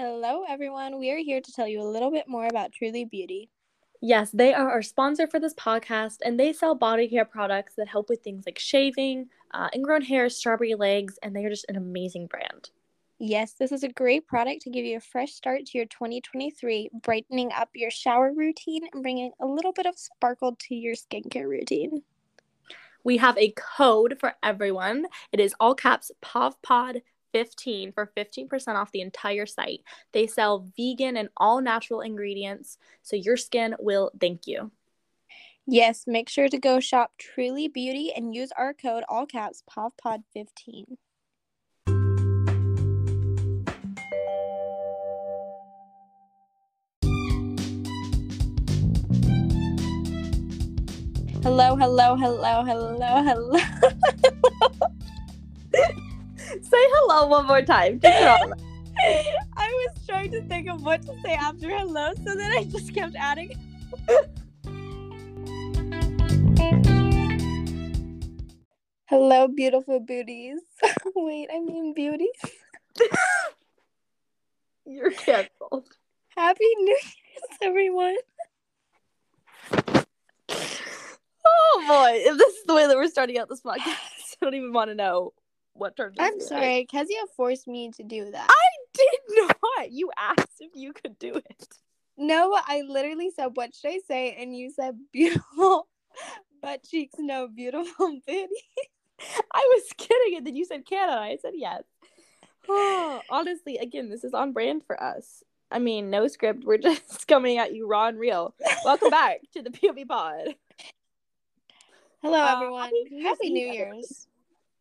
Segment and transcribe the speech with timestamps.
[0.00, 1.00] Hello, everyone.
[1.00, 3.50] We are here to tell you a little bit more about Truly Beauty.
[4.00, 7.88] Yes, they are our sponsor for this podcast, and they sell body care products that
[7.88, 11.74] help with things like shaving, uh, ingrown hair, strawberry legs, and they are just an
[11.74, 12.70] amazing brand.
[13.18, 16.90] Yes, this is a great product to give you a fresh start to your 2023,
[17.02, 21.48] brightening up your shower routine and bringing a little bit of sparkle to your skincare
[21.48, 22.04] routine.
[23.02, 25.06] We have a code for everyone.
[25.32, 29.80] It is all caps POVPOD 15 for 15% off the entire site.
[30.12, 34.70] They sell vegan and all natural ingredients, so your skin will thank you.
[35.66, 40.96] Yes, make sure to go shop Truly Beauty and use our code all caps POVPOD15.
[51.42, 53.58] Hello, hello, hello, hello, hello.
[56.62, 58.00] Say hello one more time.
[58.04, 58.54] I
[59.58, 63.14] was trying to think of what to say after hello, so then I just kept
[63.16, 63.52] adding.
[69.06, 70.60] hello, beautiful booties.
[71.14, 72.28] Wait, I mean beauties.
[74.86, 75.84] You're canceled.
[76.34, 78.16] Happy New Year's, everyone.
[81.46, 84.54] Oh boy, if this is the way that we're starting out this podcast, I don't
[84.54, 85.34] even want to know
[85.78, 86.16] what turned.
[86.18, 88.46] I'm sorry, Kezia forced me to do that.
[88.50, 89.20] I did
[89.78, 89.90] not.
[89.92, 91.68] You asked if you could do it.
[92.16, 95.86] No, I literally said, "What should I say?" And you said, "Beautiful
[96.62, 98.48] butt cheeks, no beautiful booty."
[99.52, 101.30] I was kidding, and then you said can I?
[101.30, 101.82] I said yes.
[102.68, 105.42] Oh, honestly, again, this is on brand for us.
[105.70, 106.64] I mean, no script.
[106.64, 108.54] We're just coming at you raw and real.
[108.84, 110.54] Welcome back to the POV Pod.
[112.22, 112.84] Hello, Uh, everyone.
[112.84, 113.66] Happy Happy New.
[113.72, 114.27] Year's.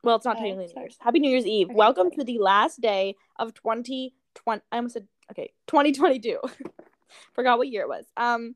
[0.08, 0.82] Well, it's not Oh, technically New.
[0.82, 0.98] Year's.
[1.02, 1.68] Happy New Year's Eve.
[1.68, 2.16] Okay, Welcome sorry.
[2.16, 4.62] to the last day of 2020.
[4.72, 6.40] I almost said okay, 2022.
[7.36, 8.06] Forgot what year it was.
[8.16, 8.56] Um,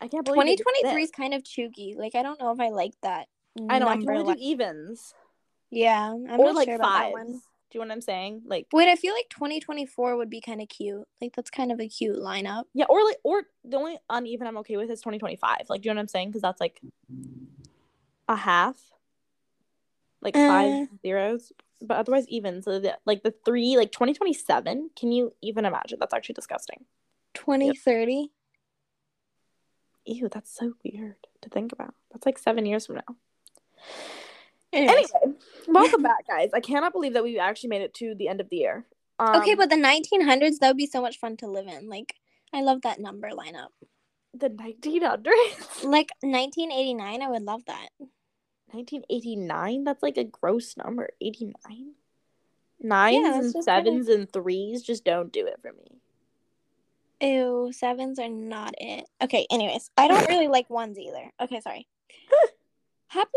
[0.00, 1.96] I can't believe 2023 is kind of chooky.
[1.98, 3.26] Like I don't know if I like that.
[3.68, 3.88] I know.
[3.88, 5.12] I can only like- do evens
[5.70, 7.12] Yeah, I'm or not like sure about that fives.
[7.14, 7.26] one.
[7.32, 8.42] Do you know what I'm saying?
[8.46, 11.02] Like Wait, I feel like 2024 would be kind of cute.
[11.20, 12.64] Like that's kind of a cute lineup.
[12.74, 15.62] yeah, or like or the only uneven I'm okay with is 2025.
[15.68, 16.28] Like, do you know what I'm saying?
[16.28, 16.80] Because that's like
[18.28, 18.76] a half,
[20.22, 20.48] like Uh.
[20.48, 21.52] five zeros,
[21.82, 22.62] but otherwise even.
[22.62, 24.90] So the, like the three, like 2027.
[24.96, 25.98] Can you even imagine?
[26.00, 26.84] That's actually disgusting.
[27.34, 28.30] 2030.
[30.06, 31.94] Ew, that's so weird to think about.
[32.10, 33.16] That's like seven years from now.
[34.72, 35.10] Anyways.
[35.22, 35.36] Anyway,
[35.68, 36.50] welcome back, guys.
[36.54, 38.86] I cannot believe that we actually made it to the end of the year.
[39.18, 41.88] Um, okay, but the 1900s that would be so much fun to live in.
[41.88, 42.14] Like
[42.52, 43.68] I love that number lineup.
[44.34, 47.88] the 1900s, Like 1989, I would love that.
[48.72, 49.84] 1989.
[49.84, 51.10] That's like a gross number.
[51.20, 51.92] 89.
[52.80, 56.00] Nines that's and just kinda- sevens and threes just don't do it for me.
[57.20, 59.08] Ew, sevens are not it.
[59.22, 61.30] Okay, anyways, I don't really like ones either.
[61.40, 61.86] Okay, sorry.
[63.06, 63.30] Happy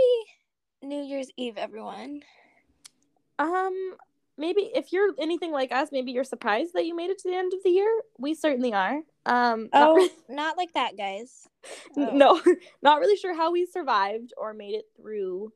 [0.82, 2.24] New Year's Eve, everyone.
[3.38, 3.96] Um,
[4.38, 7.36] maybe if you're anything like us, maybe you're surprised that you made it to the
[7.36, 8.02] end of the year.
[8.18, 9.02] We certainly are.
[9.26, 11.48] Um, not Oh, really- not like that, guys.
[11.98, 12.12] Oh.
[12.14, 12.42] no,
[12.82, 15.52] not really sure how we survived or made it through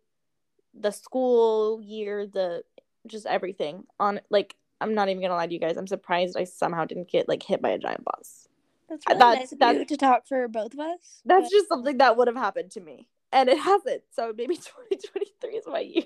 [0.73, 2.63] the school year, the
[3.07, 5.77] just everything on like I'm not even gonna lie to you guys.
[5.77, 8.47] I'm surprised I somehow didn't get like hit by a giant bus.
[8.89, 11.21] That's really That's- nice of that's- you to talk for both of us.
[11.25, 14.03] That's but, just something that would have happened to me, and it hasn't.
[14.11, 16.03] So maybe 2023 is my year.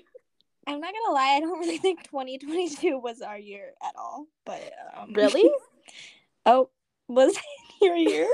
[0.66, 4.26] I'm not gonna lie, I don't really think 2022 was our year at all.
[4.46, 4.62] But
[4.96, 5.50] um, Really?
[6.46, 6.68] oh,
[7.08, 7.42] was it
[7.82, 8.28] your year?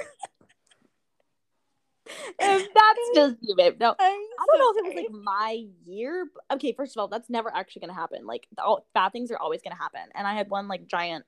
[2.39, 3.77] if that's just you, babe.
[3.79, 6.27] No, I'm I don't so know if it was like my year.
[6.35, 8.27] but- Okay, first of all, that's never actually gonna happen.
[8.27, 11.25] Like all bad things are always gonna happen, and I had one like giant,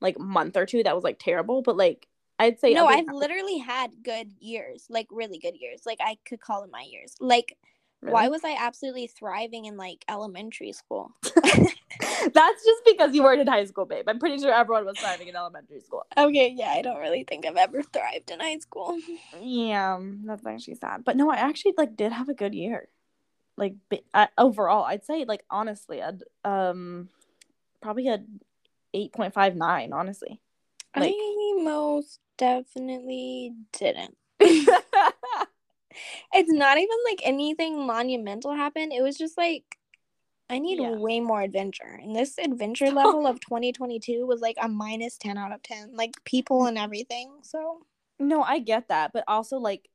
[0.00, 1.62] like month or two that was like terrible.
[1.62, 2.06] But like
[2.38, 5.82] I'd say no, I've than- literally had good years, like really good years.
[5.86, 7.14] Like I could call them my years.
[7.20, 7.56] Like,
[8.02, 8.14] Really?
[8.14, 11.12] why was I absolutely thriving in like elementary school?
[11.22, 14.08] That's just because you weren't in high school, babe.
[14.08, 16.04] I'm pretty sure everyone was thriving in elementary school.
[16.16, 18.98] Okay, yeah, I don't really think I've ever thrived in high school.
[19.40, 21.04] Yeah, that's actually sad.
[21.04, 22.88] But no, I actually like did have a good year.
[23.56, 23.74] Like
[24.36, 27.08] overall, I'd say like honestly, a um,
[27.80, 28.24] probably a
[28.94, 29.92] eight point five nine.
[29.92, 30.40] Honestly,
[30.96, 34.16] Like- I most definitely didn't.
[36.32, 38.92] It's not even like anything monumental happened.
[38.92, 39.78] It was just like
[40.50, 40.96] I need Yeah.
[40.98, 41.98] way more adventure.
[42.02, 45.94] And this adventure level of 2022 was like a minus 10 out of 10.
[45.94, 47.38] Like people and everything.
[47.42, 47.86] So
[48.18, 49.88] no, I get that, but also like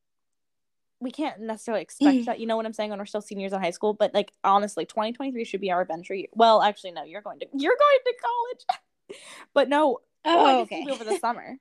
[0.99, 2.39] we can't necessarily expect that.
[2.39, 2.89] You know what I'm saying?
[2.89, 6.15] When we're still seniors in high school, but like honestly, 2023 should be our adventure
[6.15, 6.27] year.
[6.33, 9.19] Well, actually, no, you're going to you're going to college.
[9.53, 10.85] but no, Oh, okay.
[10.89, 11.57] over the summer.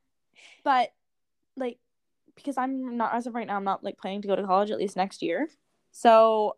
[0.64, 0.92] But
[1.56, 1.78] like
[2.36, 4.70] because I'm not as of right now, I'm not like planning to go to college
[4.70, 5.48] at least next year.
[5.90, 6.56] So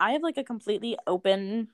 [0.00, 1.68] I have like a completely open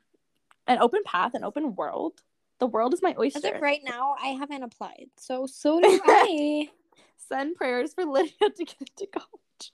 [0.67, 2.20] an open path, an open world.
[2.58, 3.38] The world is my oyster.
[3.38, 6.70] As of right now, I haven't applied, so so do I.
[7.29, 9.73] Send prayers for Lydia to get into college.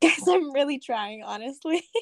[0.00, 1.82] Guess I'm really trying, honestly.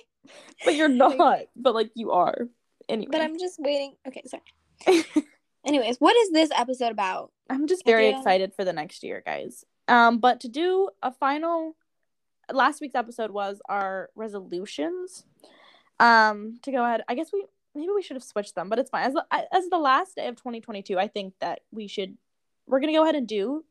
[0.64, 1.42] But you're not.
[1.54, 2.48] But like you are.
[2.88, 3.10] Anyway.
[3.12, 3.94] but I'm just waiting.
[4.08, 5.04] Okay, sorry.
[5.64, 7.30] Anyways, what is this episode about?
[7.48, 9.64] I'm just very excited for the next year, guys.
[9.88, 11.76] Um, but to do a final
[12.52, 15.24] last week's episode was our resolutions.
[15.98, 17.44] Um, to go ahead, I guess we
[17.74, 19.04] maybe we should have switched them, but it's fine.
[19.04, 22.16] As the, as the last day of 2022, I think that we should
[22.66, 23.64] we're gonna go ahead and do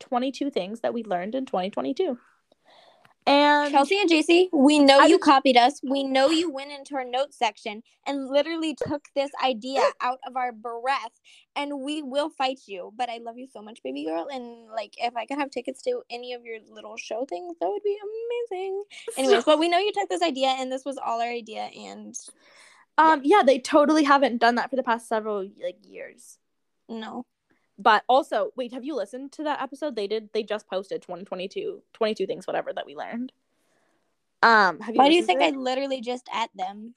[0.00, 2.18] 22 things that we learned in 2022.
[3.28, 5.80] And Chelsea and JC, we know I you was- copied us.
[5.82, 10.36] We know you went into our notes section and literally took this idea out of
[10.36, 11.18] our breath,
[11.56, 12.92] and we will fight you.
[12.96, 14.28] But I love you so much, baby girl.
[14.30, 17.68] And like, if I could have tickets to any of your little show things, that
[17.68, 17.98] would be
[18.50, 18.84] amazing.
[19.16, 21.62] Anyways, but we know you took this idea, and this was all our idea.
[21.76, 22.14] And
[22.96, 26.38] um, yeah, they totally haven't done that for the past several like years.
[26.88, 27.26] no,
[27.78, 29.96] But also, wait, have you listened to that episode?
[29.96, 30.30] They did.
[30.32, 33.32] They just posted 2022, 22 things, whatever that we learned.
[34.42, 34.98] Um, have you?
[34.98, 36.94] why do you think I literally just at them?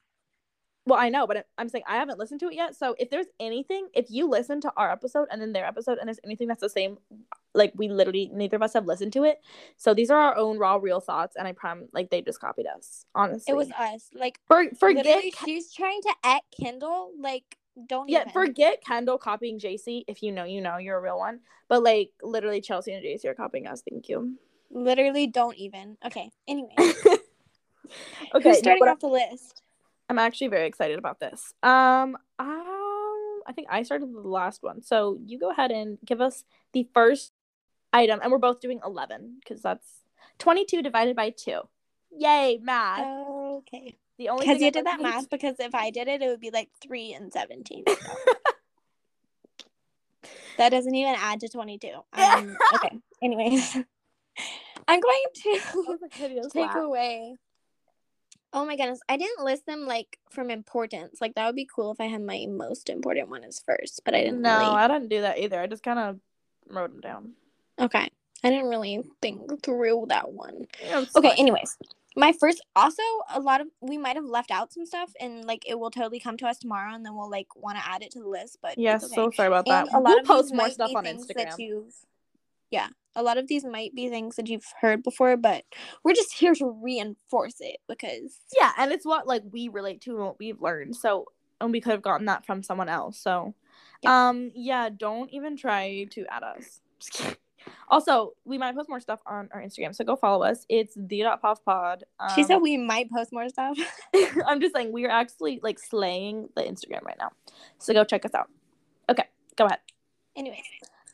[0.86, 2.76] Well, I know, but I'm saying I haven't listened to it yet.
[2.76, 6.08] So if there's anything, if you listen to our episode and then their episode, and
[6.08, 6.98] there's anything that's the same,
[7.54, 9.40] like we literally neither of us have listened to it.
[9.78, 12.66] So these are our own raw, real thoughts, and I prom like they just copied
[12.66, 13.06] us.
[13.14, 14.10] Honestly, It was us.
[14.16, 15.22] Like, For, forget.
[15.46, 17.12] she's trying to at Kendall.
[17.20, 17.58] Like,
[17.88, 18.34] don't Yeah, even.
[18.34, 20.04] forget Kendall copying JC.
[20.08, 21.40] If you know, you know, you're a real one.
[21.68, 23.82] But like literally, Chelsea and JC are copying us.
[23.90, 24.38] Thank you.
[24.72, 25.98] Literally, don't even.
[26.06, 26.32] Okay.
[26.48, 26.74] Anyway,
[28.36, 29.62] okay, who's starting off the list?
[30.10, 31.54] I'm actually very excited about this.
[31.64, 36.22] Um, um, I think I started the last one, so you go ahead and give
[36.22, 36.44] us
[36.74, 37.32] the first
[37.94, 39.88] item, and we're both doing eleven because that's
[40.38, 41.62] twenty-two divided by two.
[42.18, 43.06] Yay, math!
[43.60, 43.98] Okay.
[44.20, 45.30] The only Because you I did that math.
[45.30, 47.86] Because if I did it, it would be like three and seventeen.
[50.58, 52.04] that doesn't even add to twenty-two.
[52.14, 52.92] Um, okay.
[53.24, 53.76] Anyways,
[54.88, 55.50] I'm going to
[56.46, 57.36] a take away.
[58.52, 61.20] Oh my goodness, I didn't list them like from importance.
[61.22, 64.14] Like that would be cool if I had my most important one as first, but
[64.14, 64.42] I didn't.
[64.42, 64.76] No, really...
[64.76, 65.60] I didn't do that either.
[65.60, 66.20] I just kind of
[66.68, 67.34] wrote them down.
[67.80, 68.10] Okay.
[68.44, 70.66] I didn't really think through that one.
[70.84, 71.78] Yeah, Okay, anyways.
[72.20, 73.02] My first also
[73.34, 76.20] a lot of we might have left out some stuff and like it will totally
[76.20, 78.58] come to us tomorrow and then we'll like want to add it to the list,
[78.62, 79.16] but Yes, okay.
[79.16, 79.88] so sorry about that.
[79.88, 81.56] and a lot we'll of post more stuff on Instagram.
[81.58, 81.84] that
[82.72, 82.88] Yeah.
[83.16, 85.64] A lot of these might be things that you've heard before, but
[86.04, 90.12] we're just here to reinforce it because Yeah, and it's what like we relate to
[90.12, 90.98] and what we've learned.
[90.98, 91.26] So
[91.62, 93.18] and we could have gotten that from someone else.
[93.18, 93.56] So
[94.06, 96.82] um yeah, don't even try to add us.
[97.90, 100.66] Also, we might post more stuff on our Instagram, so go follow us.
[100.70, 102.04] It's the dot puff pod.
[102.20, 103.78] Um, she said we might post more stuff.
[104.48, 107.32] I'm just saying we are actually like slaying the Instagram right now.
[107.80, 108.50] So go check us out.
[109.10, 109.24] Okay,
[109.56, 109.80] go ahead.
[110.36, 110.62] Anyways,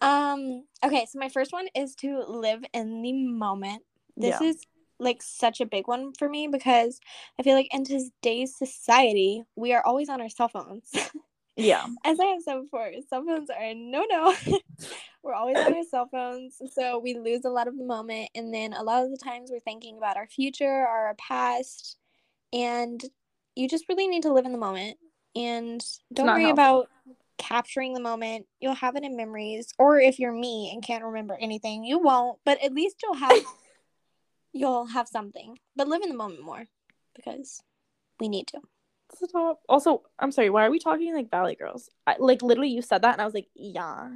[0.01, 3.83] um, okay, so my first one is to live in the moment.
[4.17, 4.47] This Yeah.
[4.49, 4.61] is
[4.99, 6.99] like such a big one for me because
[7.39, 10.91] I feel like in today's society, we are always on our cell phones.
[11.55, 11.85] Yeah.
[12.03, 14.35] As I have said before, cell phones are no no.
[15.23, 18.53] we're always on our cell phones, so we lose a lot of the moment, and
[18.53, 21.97] then a lot of the times we're thinking about our future or our past,
[22.53, 23.03] and
[23.55, 24.97] you just really need to live in the moment
[25.35, 25.83] and
[26.13, 26.51] don't worry healthy.
[26.51, 26.89] about
[27.37, 28.45] capturing the moment.
[28.59, 32.39] You'll have it in memories, or if you're me and can't remember anything, you won't.
[32.45, 33.37] But at least you'll have
[34.53, 35.57] you'll have something.
[35.75, 36.65] But live in the moment more
[37.15, 37.61] because
[38.19, 38.61] we need to.
[39.15, 39.61] Stop.
[39.69, 40.49] Also, I'm sorry.
[40.49, 41.89] Why are we talking like Valley Girls?
[42.07, 44.09] I, like literally, you said that, and I was like, yeah.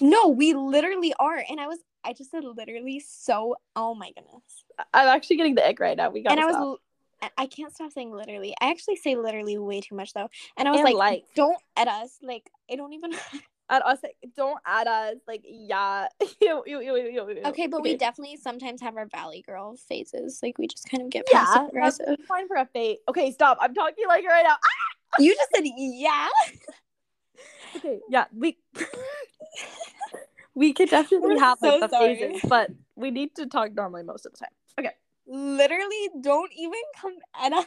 [0.00, 1.42] No, we literally are.
[1.48, 4.42] And I was, I just said literally so, oh my goodness.
[4.94, 6.10] I'm actually getting the ick right now.
[6.10, 6.32] We got.
[6.32, 6.78] and I was,
[7.22, 8.54] I- I can't stop saying literally.
[8.60, 10.28] I actually say literally way too much though.
[10.56, 11.24] And I was And like, like.
[11.34, 12.18] don't at us.
[12.22, 13.12] Like, I don't even.
[13.70, 15.16] At us, like, don't add us.
[15.26, 16.08] Like, yeah.
[16.40, 20.40] Ew, ew, ew, okay, but we definitely sometimes have our Valley Girl phases.
[20.42, 22.98] Like, we just kind of get Yeah, passive that's fine for a fate.
[23.08, 23.56] Okay, stop.
[23.60, 24.56] I'm talking like right now.
[24.62, 25.22] Ah!
[25.22, 26.28] You just said, yeah.
[27.76, 28.56] Okay, yeah, we
[30.54, 32.16] we could definitely We're have like so the sorry.
[32.16, 34.50] phases, but we need to talk normally most of the time.
[34.78, 34.92] Okay.
[35.26, 37.66] Literally, don't even come at us.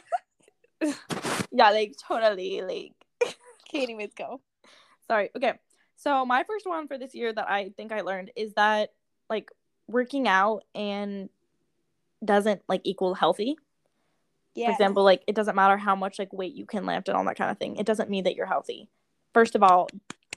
[1.50, 2.92] Yeah, like totally like
[3.68, 4.40] Okay, anyways, go.
[5.06, 5.30] sorry.
[5.36, 5.54] Okay.
[5.98, 8.92] So my first one for this year that I think I learned is that
[9.28, 9.50] like
[9.88, 11.28] working out and
[12.24, 13.58] doesn't like equal healthy.
[14.54, 14.66] Yeah.
[14.66, 17.24] For example, like it doesn't matter how much like weight you can lift and all
[17.24, 17.76] that kind of thing.
[17.76, 18.88] It doesn't mean that you're healthy.
[19.34, 19.88] First of all,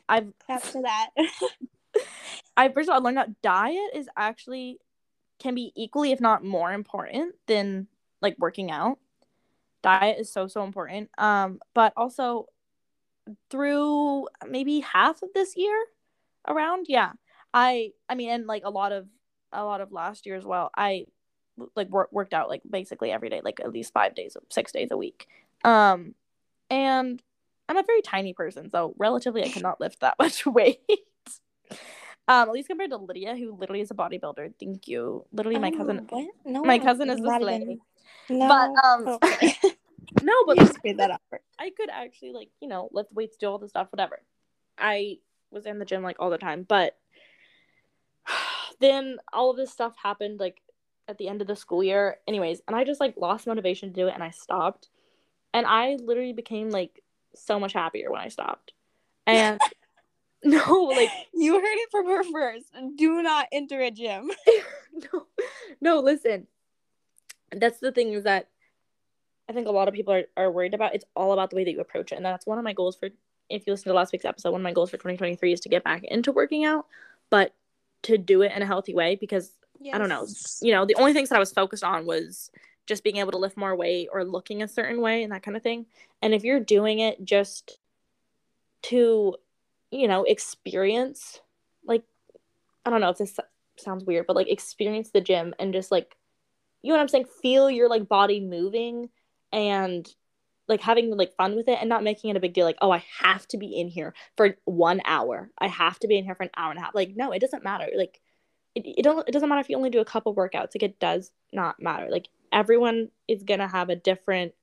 [0.09, 1.09] I've Claps to that.
[2.57, 4.79] I first of all I learned that diet is actually
[5.39, 7.87] can be equally, if not more important than
[8.19, 8.97] like working out.
[9.83, 11.11] Diet is so so important.
[11.19, 12.47] Um, but also
[13.49, 15.77] through maybe half of this year
[16.47, 17.11] around, yeah.
[17.53, 19.07] I I mean and like a lot of
[19.51, 20.69] a lot of last year as well.
[20.75, 21.05] I
[21.75, 24.89] like wor- worked out like basically every day, like at least five days, six days
[24.91, 25.27] a week.
[25.63, 26.15] Um,
[26.69, 27.21] and
[27.67, 30.79] I'm a very tiny person, so relatively I cannot lift that much weight.
[32.27, 34.53] um, at least compared to Lydia, who literally is a bodybuilder.
[34.59, 35.25] Thank you.
[35.33, 36.07] Literally, my Oh, cousin.
[36.09, 36.27] what?
[36.45, 37.79] No, My cousin is even- lady.
[38.29, 38.47] No.
[38.47, 39.55] But um, okay.
[40.21, 41.21] no, but you just made that up.
[41.59, 44.21] I could actually like you know lift weights, do all the stuff, whatever.
[44.77, 45.17] I
[45.51, 46.97] was in the gym like all the time, but
[48.79, 50.61] then all of this stuff happened like
[51.07, 53.95] at the end of the school year, anyways, and I just like lost motivation to
[53.95, 54.89] do it, and I stopped,
[55.53, 57.03] and I literally became like
[57.35, 58.73] so much happier when I stopped,
[59.27, 59.59] and
[60.43, 62.65] no, like You heard it from her first.
[62.95, 64.31] Do not enter a gym.
[64.93, 65.27] no,
[65.79, 66.47] no, listen.
[67.51, 68.47] That's the thing is that
[69.51, 70.95] I think a lot of people are, are worried about.
[70.95, 72.15] It's all about the way that you approach it.
[72.15, 73.09] And that's one of my goals for,
[73.49, 75.69] if you listen to last week's episode, one of my goals for 2023 is to
[75.69, 76.85] get back into working out,
[77.29, 77.53] but
[78.03, 79.51] to do it in a healthy way because,
[79.93, 80.25] I don't know,
[80.61, 82.49] you know, the only things that I was focused on was
[82.87, 85.57] just being able to lift more weight or looking a certain way and that kind
[85.57, 85.85] of thing.
[86.21, 87.77] And if you're doing it just
[88.83, 89.35] to,
[89.91, 91.41] you know, experience,
[91.85, 92.03] like,
[92.85, 93.37] I don't know if this
[93.77, 96.15] sounds weird, but like experience the gym and just like,
[96.81, 97.25] you know what I'm saying?
[97.41, 99.09] Feel your like body moving
[99.51, 100.07] and
[100.67, 102.65] like having like fun with it and not making it a big deal.
[102.65, 105.51] Like, oh, I have to be in here for one hour.
[105.57, 106.95] I have to be in here for an hour and a half.
[106.95, 107.87] Like, no, it doesn't matter.
[107.95, 108.21] Like,
[108.73, 110.73] it, it don't it doesn't matter if you only do a couple workouts.
[110.75, 112.07] Like, it does not matter.
[112.09, 114.53] Like, everyone is gonna have a different.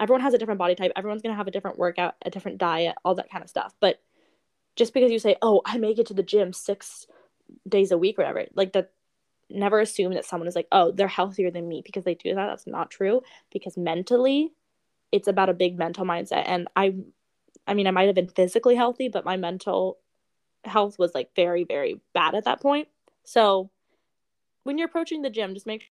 [0.00, 0.92] Everyone has a different body type.
[0.94, 3.74] Everyone's gonna have a different workout, a different diet, all that kind of stuff.
[3.80, 4.00] But
[4.76, 7.06] just because you say, "Oh, I make it to the gym six
[7.68, 8.92] days a week," or whatever, like that
[9.50, 12.46] never assume that someone is like, oh, they're healthier than me because they do that.
[12.46, 13.22] That's not true.
[13.52, 14.52] Because mentally,
[15.12, 16.44] it's about a big mental mindset.
[16.46, 16.94] And I,
[17.66, 19.98] I mean, I might have been physically healthy, but my mental
[20.64, 22.88] health was like very, very bad at that point.
[23.24, 23.70] So
[24.64, 25.88] when you're approaching the gym, just make sure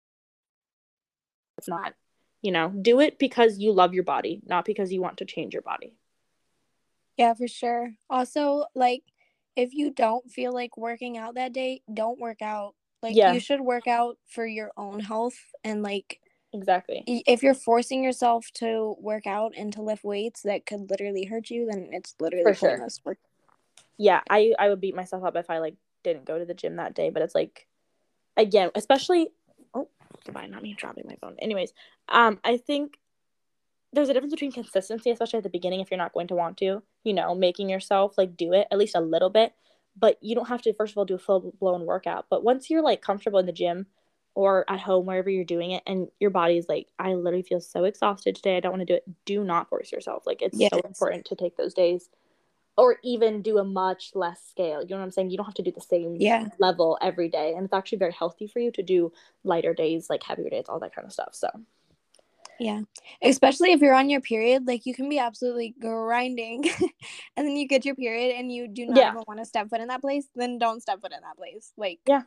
[1.57, 1.93] it's not,
[2.41, 5.53] you know, do it because you love your body, not because you want to change
[5.53, 5.95] your body.
[7.17, 7.93] Yeah, for sure.
[8.09, 9.01] Also, like,
[9.55, 12.75] if you don't feel like working out that day, don't work out.
[13.04, 13.34] Like, Yeah.
[13.34, 15.38] you should work out for your own health.
[15.63, 16.20] And, like,
[16.54, 17.04] Exactly.
[17.06, 21.50] if you're forcing yourself to work out and to lift weights that could literally hurt
[21.50, 22.88] you, then it's literally For sure.
[23.06, 23.18] work.
[23.98, 26.75] yeah i i would beat myself up if i like didn't go to the gym
[26.77, 27.68] that day but it's like
[28.38, 29.30] again especially
[29.74, 29.88] oh
[30.24, 31.74] goodbye not me dropping my phone anyways
[32.10, 32.98] um i think
[33.94, 36.58] there's a difference between consistency especially at the beginning if you're not going to want
[36.58, 39.54] to you know making yourself like do it at least a little bit
[40.00, 42.70] but you don't have to first of all do a full blown workout but once
[42.70, 43.86] you're like comfortable in the gym
[44.36, 47.84] or at home wherever you're doing it and your body's like i literally feel so
[47.84, 50.82] exhausted today i don't want to do it do not force yourself like it's so
[50.82, 52.10] important to take those days
[52.77, 54.82] or even do a much less scale.
[54.82, 55.32] You know what I'm saying?
[55.32, 56.46] You don't have to do the same Yeah.
[56.60, 57.54] level every day.
[57.56, 59.12] And it's actually very healthy for you to do
[59.44, 61.34] lighter days, like heavier days, all that kind of stuff.
[61.34, 61.50] So
[62.59, 62.81] Yeah.
[63.21, 66.63] Especially if you're on your period, like, you can be absolutely grinding.
[67.37, 69.11] and then you get your period and you do not Yeah.
[69.11, 71.73] even want to step foot in that place, then don't step foot in that place.
[71.77, 72.23] Like, Yeah.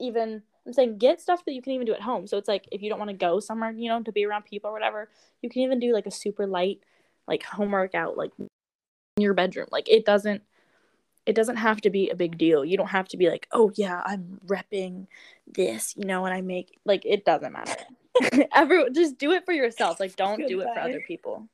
[0.00, 2.26] even I'm saying get stuff that you can even do at home.
[2.26, 4.44] So it's like if you don't want to go somewhere, you know, to be around
[4.44, 5.08] people or whatever,
[5.40, 6.80] you can even do like a super light
[7.26, 8.48] like home workout like in
[9.16, 9.68] your bedroom.
[9.70, 10.42] Like it doesn't
[11.24, 12.64] it doesn't have to be a big deal.
[12.64, 15.06] You don't have to be like, "Oh yeah, I'm repping
[15.46, 17.76] this," you know, and I make like it doesn't matter.
[18.54, 20.00] Everyone just do it for yourself.
[20.00, 21.48] Like don't do it for other people.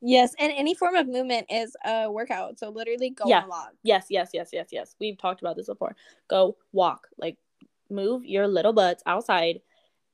[0.00, 0.34] yes.
[0.38, 2.58] And any form of movement is a workout.
[2.58, 3.44] So, literally go Yeah.
[3.44, 3.72] lot.
[3.82, 4.94] Yes, yes, yes, yes, yes.
[5.00, 5.94] We've talked about this before.
[6.28, 7.08] Go walk.
[7.18, 7.36] Like
[7.90, 9.60] move your little butts outside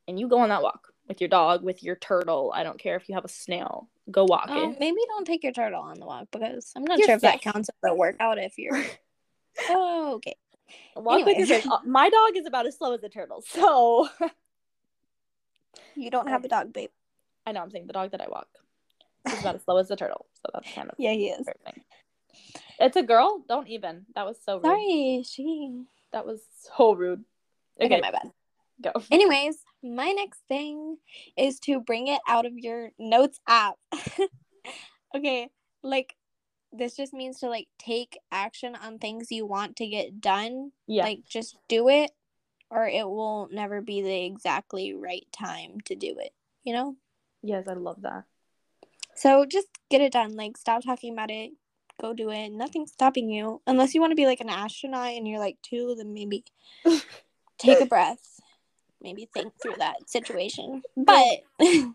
[0.09, 2.53] and you go on that walk with your dog, with your turtle.
[2.55, 3.89] I don't care if you have a snail.
[4.11, 4.81] Go walk Um, it.
[4.81, 7.69] maybe don't take your turtle on the walk because I'm not sure if that counts
[7.69, 8.83] as a workout if you're.
[9.69, 10.37] oh, okay.
[10.97, 13.43] Walk with your My dog is about as slow as a turtle.
[13.47, 14.09] So
[15.95, 16.91] You don't have a dog, babe.
[17.47, 18.49] I know I'm saying the dog that I walk
[19.33, 20.27] is about as slow as a turtle.
[20.35, 21.47] So that's kind of Yeah, he is.
[21.65, 21.83] thing.
[22.79, 23.43] It's a girl.
[23.49, 24.07] Don't even.
[24.15, 24.65] That was so rude.
[24.65, 25.85] Sorry, she.
[26.13, 26.41] That was
[26.77, 27.25] so rude.
[27.81, 28.31] Okay, Okay, my bad.
[28.81, 28.93] go.
[29.11, 30.97] Anyways, my next thing
[31.37, 33.77] is to bring it out of your notes app.
[35.17, 35.49] okay,
[35.83, 36.15] like
[36.73, 40.73] this just means to like take action on things you want to get done.
[40.87, 41.05] Yeah.
[41.05, 42.11] Like just do it
[42.71, 46.33] or it will never be the exactly right time to do it,
[46.65, 46.97] you know?
[47.47, 48.25] yes, I love that.
[49.15, 50.37] So just get it done.
[50.37, 51.53] Like stop talking about it.
[52.01, 52.51] go do it.
[52.51, 53.63] Nothing's stopping you.
[53.67, 56.45] Unless you want to be like an astronaut and you're like two, then maybe
[57.59, 58.41] take a breath.
[59.01, 60.83] Maybe think through that situation.
[60.97, 61.45] But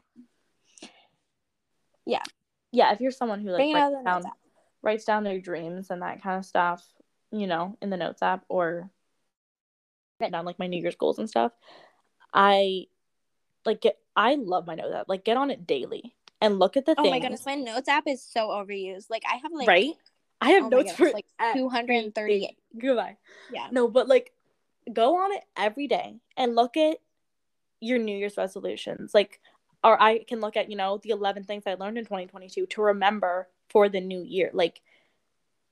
[2.05, 2.23] yeah.
[2.71, 4.23] Yeah, if you're someone who like writes down,
[4.81, 6.85] writes down their dreams and that kind of stuff,
[7.31, 8.89] you know, in the notes app or
[10.29, 11.51] down like my New Year's goals and stuff,
[12.33, 12.85] I
[13.65, 15.09] like get I love my notes app.
[15.09, 16.99] Like get on it daily and look at the thing.
[16.99, 17.13] oh things.
[17.13, 19.09] my goodness, my notes app is so overused.
[19.09, 19.93] Like I have like right.
[20.39, 22.57] I have oh notes goodness, for like two hundred and thirty.
[22.77, 23.17] Goodbye.
[23.51, 23.67] Yeah.
[23.71, 24.31] No, but like
[24.91, 26.97] go on it every day and look at
[27.79, 29.13] your New Year's resolutions.
[29.13, 29.39] Like
[29.83, 32.81] or I can look at, you know, the 11 things I learned in 2022 to
[32.83, 34.51] remember for the new year.
[34.53, 34.81] Like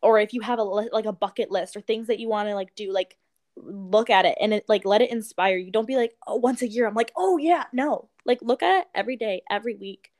[0.02, 2.56] or if you have a like a bucket list or things that you want to
[2.56, 3.18] like do like
[3.64, 5.72] look at it and it like let it inspire you.
[5.72, 8.10] Don't be like, "Oh, once a year I'm like, "Oh yeah." No.
[8.26, 10.12] Like look at it every day, every week.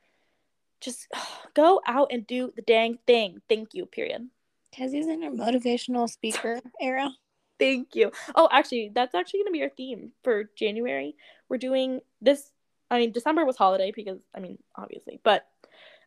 [0.80, 1.08] Just
[1.54, 3.40] go out and do the dang thing.
[3.48, 3.86] Thank you.
[3.86, 4.28] Period.
[4.72, 7.10] Kezzy's in her motivational speaker era.
[7.58, 8.10] Thank you.
[8.34, 11.14] Oh, actually, that's actually going to be our theme for January.
[11.48, 12.50] We're doing this.
[12.90, 15.46] I mean, December was holiday because, I mean, obviously, but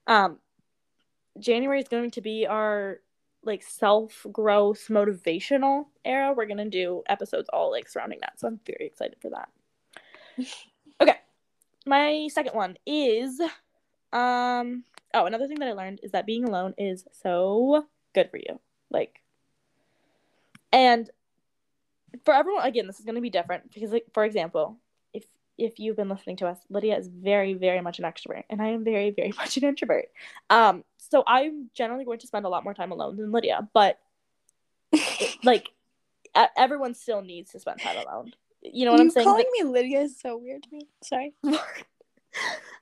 [0.07, 0.39] um,
[1.39, 2.99] January is going to be our
[3.45, 6.33] like self growth motivational era.
[6.33, 8.39] We're to do episodes all like surrounding that.
[8.39, 9.49] So I'm very excited for that.
[11.01, 11.17] okay.
[11.85, 13.39] My second one is
[14.11, 14.83] um
[15.13, 18.59] oh, another thing that I learned is that being alone is so good for you.
[18.89, 19.21] Like
[20.71, 21.09] and
[22.25, 24.77] for everyone again this is to be different because like for example
[25.57, 28.67] if you've been listening to us lydia is very very much an extrovert and i
[28.67, 30.05] am very very much an introvert.
[30.49, 33.99] Um so i'm generally going to spend a lot more time alone than lydia but
[35.43, 35.69] like
[36.57, 38.33] everyone still needs to spend time alone.
[38.61, 39.25] You know what you i'm saying?
[39.25, 40.87] calling like, me lydia is so weird to me.
[41.03, 41.33] Sorry.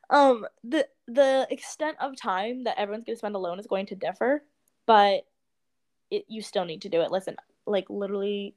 [0.10, 3.96] Um the the extent of time that everyone's going to spend alone is going to
[3.96, 4.44] differ
[4.86, 5.26] but
[6.10, 7.12] it you still need to do it.
[7.12, 8.56] Listen like literally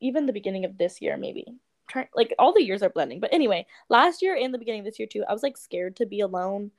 [0.00, 1.54] even the beginning of this year maybe
[1.86, 3.20] trying like all the years are blending.
[3.20, 5.96] But anyway last year and the beginning of this year too i was like scared
[5.96, 6.70] to be alone.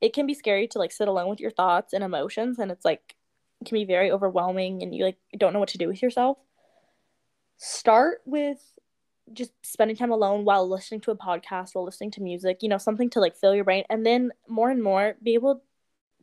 [0.00, 2.84] It can be scary to like sit alone with your thoughts and emotions and it's
[2.84, 3.14] like
[3.60, 6.38] it can be very overwhelming and you like don't know what to do with yourself.
[7.56, 8.58] Start with
[9.32, 12.76] just spending time alone while listening to a podcast while listening to music you know
[12.76, 15.62] something to like fill your brain and then more and more be able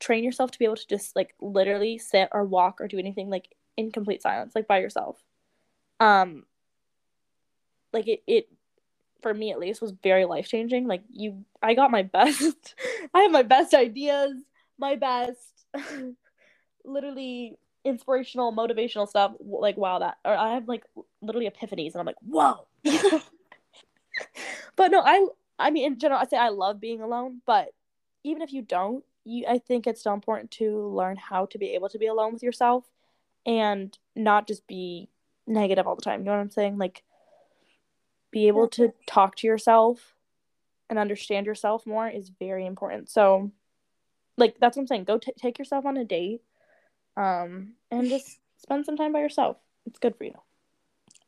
[0.02, 3.30] train yourself to be able to just like literally sit or walk or do anything
[3.30, 5.24] like in complete silence like by yourself.
[6.00, 6.46] Um
[7.94, 8.50] like it, it
[9.22, 12.76] for me at least was very life changing like you i got my best
[13.14, 14.34] i have my best ideas
[14.78, 15.66] my best
[16.86, 20.84] literally inspirational motivational stuff like wow that or i have like
[21.22, 22.68] literally epiphanies and i'm like whoa
[24.76, 25.26] but no i
[25.58, 27.70] i mean in general i say i love being alone but
[28.24, 31.74] even if you don't you i think it's still important to learn how to be
[31.74, 32.86] able to be alone with yourself
[33.46, 35.10] and not just be
[35.48, 36.22] negative all the time.
[36.22, 36.78] You know what I'm saying?
[36.78, 37.04] Like,
[38.32, 40.16] be able to talk to yourself
[40.90, 43.10] and understand yourself more is very important.
[43.10, 43.52] So,
[44.38, 45.04] like, that's what I'm saying.
[45.06, 46.42] Go t- take yourself on a date,
[47.18, 49.58] um, and just spend some time by yourself.
[49.86, 50.36] It's good for you.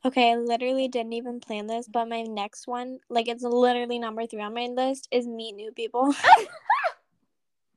[0.05, 4.25] Okay, I literally didn't even plan this, but my next one, like, it's literally number
[4.25, 6.13] three on my list, is meet new people.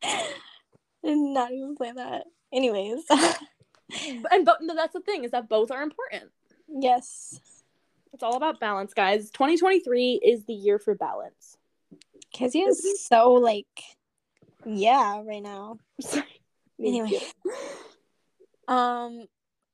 [1.04, 2.24] did not even plan that.
[2.52, 3.04] Anyways.
[3.10, 6.30] and but that's the thing is that both are important.
[6.68, 7.40] Yes.
[8.16, 9.30] It's all about balance, guys.
[9.32, 11.58] 2023 is the year for balance.
[12.34, 13.66] Kezzy is so like,
[14.64, 15.76] yeah, right now.
[16.80, 17.20] anyway,
[18.68, 19.26] um,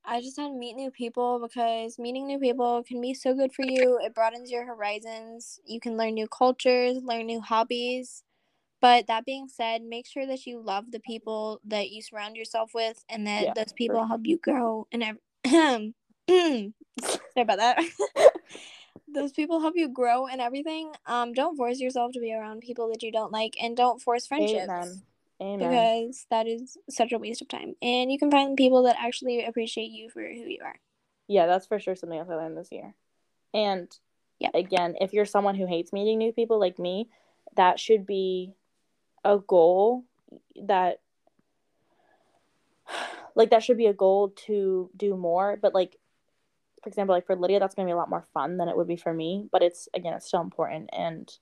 [0.03, 3.53] I just had to meet new people because meeting new people can be so good
[3.53, 3.97] for you.
[4.03, 5.61] It broadens your horizons.
[5.65, 8.25] You can learn new cultures, learn new hobbies.
[8.81, 12.71] But that being said, make sure that you love the people that you surround yourself
[12.75, 14.07] with and that yeah, those people sure.
[14.07, 15.93] help you grow and every-
[16.27, 16.73] sorry
[17.37, 17.81] about that.
[19.13, 20.93] those people help you grow and everything.
[21.05, 24.27] Um, don't force yourself to be around people that you don't like and don't force
[24.27, 24.63] friendships.
[24.63, 25.01] Amen.
[25.41, 25.69] Amen.
[25.69, 27.75] Because that is such a waste of time.
[27.81, 30.75] And you can find people that actually appreciate you for who you are.
[31.27, 32.93] Yeah, that's for sure something else I learned this year.
[33.53, 33.89] And
[34.39, 37.09] yeah, again, if you're someone who hates meeting new people like me,
[37.55, 38.53] that should be
[39.23, 40.03] a goal
[40.67, 40.99] that
[43.35, 45.97] like that should be a goal to do more but like
[46.83, 48.77] for example like for lydia that's going to be a lot more fun than it
[48.77, 51.37] would be for me but it's again it's still important and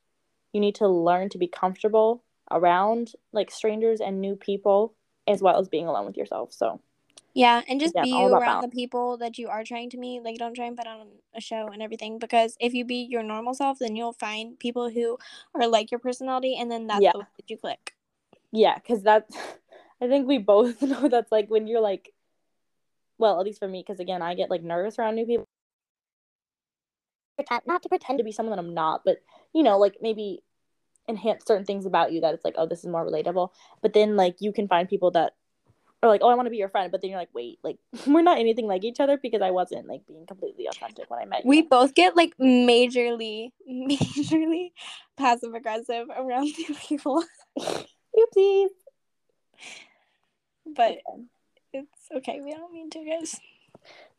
[0.53, 4.93] you need to learn to be comfortable around like strangers and new people
[5.27, 6.79] as well as being alone with yourself so
[7.33, 8.65] yeah, and just be around balance.
[8.65, 10.23] the people that you are trying to meet.
[10.23, 13.23] Like, don't try and put on a show and everything because if you be your
[13.23, 15.17] normal self, then you'll find people who
[15.55, 17.11] are like your personality, and then that's yeah.
[17.13, 17.95] the that you click.
[18.51, 19.35] Yeah, because that's.
[20.01, 22.13] I think we both know that's like when you're like
[23.21, 25.47] well, at least for me, because again, I get like nervous around new people.
[27.37, 29.17] Pretend, not to pretend to be someone that I'm not, but
[29.53, 30.43] you know, like maybe
[31.07, 33.49] enhance certain things about you that it's like, oh, this is more relatable.
[33.81, 35.33] But then like you can find people that
[36.03, 37.77] are like, oh, I want to be your friend, but then you're like, wait, like
[38.07, 41.25] we're not anything like each other because I wasn't like being completely authentic when I
[41.25, 41.49] met you.
[41.49, 44.71] We both get like majorly, majorly
[45.15, 47.23] passive aggressive around new people.
[47.59, 48.69] Oopsies.
[50.65, 50.97] But
[52.17, 52.41] okay.
[52.41, 53.39] We don't mean to, guys.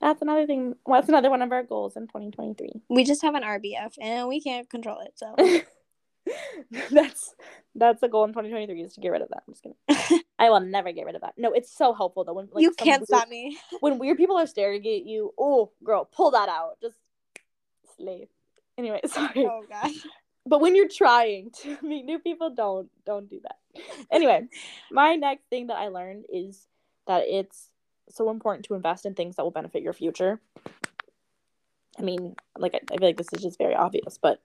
[0.01, 0.75] That's another thing.
[0.85, 2.83] Well, that's another one of our goals in 2023.
[2.89, 5.13] We just have an RBF and we can't control it.
[5.17, 5.37] So
[6.91, 7.35] that's
[7.75, 9.43] that's the goal in 2023 is to get rid of that.
[9.47, 10.25] I'm just kidding.
[10.39, 11.35] I will never get rid of that.
[11.37, 12.35] No, it's so helpful though.
[12.35, 13.57] When like, you can't weird- stop me.
[13.81, 15.33] when weird people are staring at you.
[15.39, 16.79] Oh, girl, pull that out.
[16.83, 16.97] Just
[17.97, 18.29] slave.
[18.77, 19.47] Anyway, sorry.
[19.47, 19.95] Oh gosh.
[20.45, 23.57] But when you're trying to meet new people, don't don't do that.
[24.11, 24.49] Anyway,
[24.91, 26.67] my next thing that I learned is
[27.07, 27.69] that it's
[28.09, 30.41] so important to invest in things that will benefit your future.
[31.99, 34.41] I mean, like I, feel like this is just very obvious, but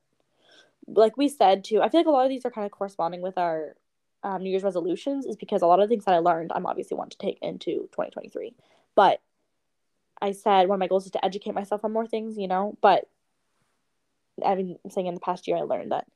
[0.87, 3.21] like we said too, I feel like a lot of these are kind of corresponding
[3.21, 3.75] with our
[4.23, 6.97] um, New Year's resolutions, is because a lot of things that I learned, I'm obviously
[6.97, 8.53] want to take into 2023.
[8.95, 9.21] But
[10.21, 12.77] I said one of my goals is to educate myself on more things, you know.
[12.81, 13.07] But
[14.43, 16.07] I've been saying in the past year, I learned that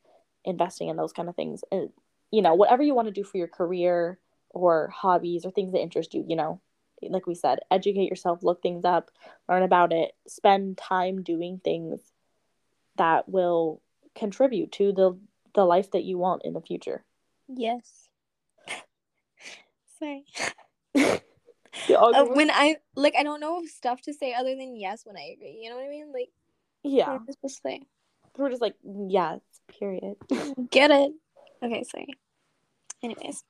[0.43, 1.89] investing in those kind of things, and
[2.31, 4.17] you know, whatever you want to do for your career
[4.49, 6.59] or hobbies or things that interest you, you know,
[7.09, 9.11] like we said, educate yourself, look things up,
[9.49, 11.99] learn about it, spend time doing things
[12.97, 13.81] that will
[14.15, 15.17] contribute to the
[15.53, 17.03] the life that you want in the future.
[17.47, 18.09] Yes.
[19.99, 20.25] Sorry.
[21.89, 25.17] Uh, when I like, I don't know of stuff to say other than yes when
[25.17, 25.59] I agree.
[25.61, 26.11] You know what I mean?
[26.13, 26.29] Like,
[26.83, 27.81] yeah, what am I supposed to say?
[28.37, 29.39] we're just like yes,
[29.79, 30.15] period.
[30.71, 31.13] Get it?
[31.63, 32.07] Okay, sorry.
[33.03, 33.43] Anyways,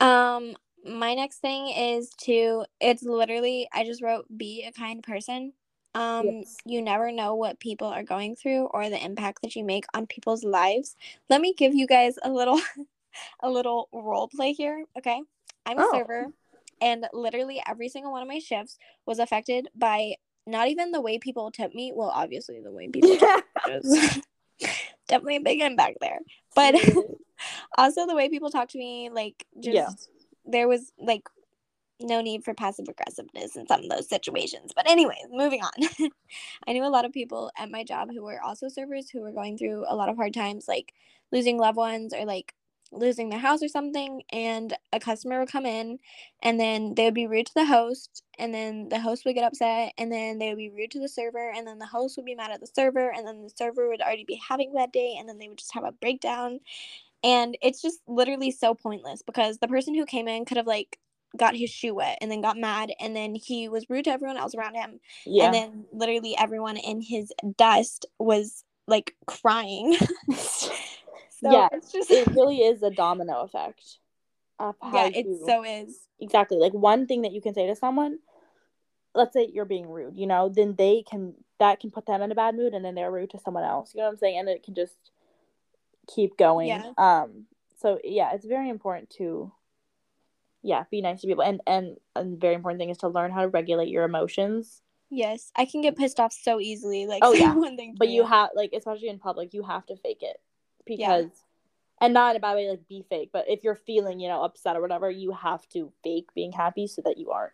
[0.00, 2.64] um, my next thing is to.
[2.80, 5.52] It's literally I just wrote be a kind person.
[5.94, 6.56] Um, Yes.
[6.66, 10.06] you never know what people are going through or the impact that you make on
[10.08, 10.96] people's lives.
[11.30, 12.60] Let me give you guys a little,
[13.40, 14.84] a little role play here.
[14.98, 15.22] Okay,
[15.66, 15.90] I'm a Oh.
[15.92, 16.26] server,
[16.80, 20.14] and literally every single one of my shifts was affected by
[20.46, 21.92] not even the way people tip me.
[21.94, 23.16] Well, obviously the way people
[23.70, 23.96] is
[25.08, 26.18] definitely a big impact there.
[26.56, 26.74] But
[27.78, 29.88] also the way people talk to me, like just Yeah.
[30.46, 31.22] There was like
[32.00, 34.72] no need for passive aggressiveness in some of those situations.
[34.74, 36.10] But anyways, moving on.
[36.68, 39.32] I knew a lot of people at my job who were also servers who were
[39.32, 40.92] going through a lot of hard times, like
[41.32, 42.54] losing loved ones or like
[42.92, 45.98] losing their house or something and a customer would come in
[46.42, 49.44] and then they would be rude to the host and then the host would get
[49.44, 52.26] upset and then they would be rude to the server and then the host would
[52.26, 54.92] be mad at the server and then the server would already be having a bad
[54.92, 56.60] day and then they would just have a breakdown
[57.24, 60.98] and it's just literally so pointless because the person who came in could have like
[61.36, 64.36] got his shoe wet and then got mad and then he was rude to everyone
[64.36, 65.46] else around him yeah.
[65.46, 69.96] and then literally everyone in his dust was like crying
[70.36, 70.78] so
[71.42, 73.98] Yeah, it's just it really is a domino effect.
[74.60, 78.18] Yeah it you- so is exactly like one thing that you can say to someone
[79.14, 82.30] let's say you're being rude you know then they can that can put them in
[82.30, 84.38] a bad mood and then they're rude to someone else you know what i'm saying
[84.38, 85.10] and it can just
[86.06, 86.92] keep going Yeah.
[86.98, 89.52] um so yeah it's very important to
[90.62, 93.42] yeah be nice to people and and a very important thing is to learn how
[93.42, 97.54] to regulate your emotions yes i can get pissed off so easily like Oh, yeah.
[97.54, 100.40] one thing but you have like especially in public you have to fake it
[100.86, 101.18] Yeah.
[101.18, 101.32] because
[102.00, 104.42] and not in a bad way like be fake but if you're feeling you know
[104.42, 107.52] upset or whatever you have to fake being happy so that you aren't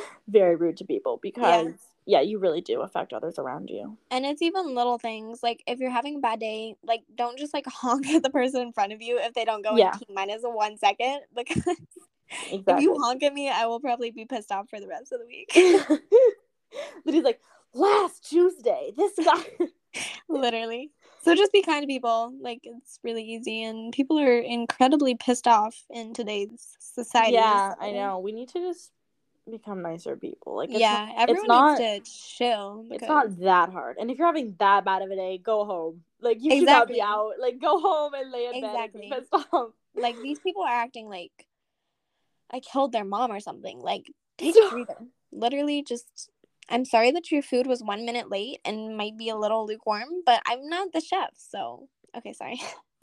[0.28, 1.74] very rude to people because
[2.06, 2.20] yeah.
[2.20, 5.90] you really do affect others around you and it's even little things like if you're
[5.90, 9.00] having a bad day like don't just like honk at the person in front of
[9.02, 9.92] you if they don't go Yeah.
[9.92, 11.62] in t minus a one second because
[12.50, 15.20] if you honk at me i will probably be pissed off for the rest of
[15.20, 15.52] the week
[17.04, 17.40] but he's like
[17.74, 19.66] last tuesday this guy
[20.28, 20.90] literally
[21.22, 25.46] so just be kind to people like it's really easy and people are incredibly pissed
[25.46, 28.90] off in today's society yeah i know we need to just
[29.50, 33.70] become nicer people like it's yeah not, everyone not- needs to chill it's not that
[33.70, 36.66] hard and if you're having that bad of a day go home like you should
[36.66, 39.02] not be out like go home and lay in bed Exactly.
[39.02, 41.46] and be pissed off like these people are acting like
[42.52, 43.80] I killed their mom or something.
[43.80, 44.98] Like take a breather.
[45.32, 46.30] Literally just
[46.68, 50.08] I'm sorry that your food was one minute late and might be a little lukewarm,
[50.24, 52.60] but I'm not the chef, so okay, sorry.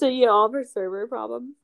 [0.00, 1.54] Taking it all of her server problems.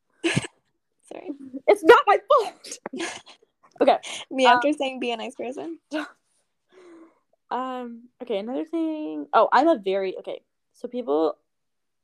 [1.10, 1.30] Sorry.
[1.66, 2.78] It's not my fault.
[3.80, 3.98] okay.
[4.30, 5.78] Me Um, after saying be a nice person.
[7.50, 8.08] Um.
[8.22, 8.38] Okay.
[8.38, 9.26] Another thing.
[9.34, 10.40] Oh, I'm a very okay.
[10.72, 11.36] So people,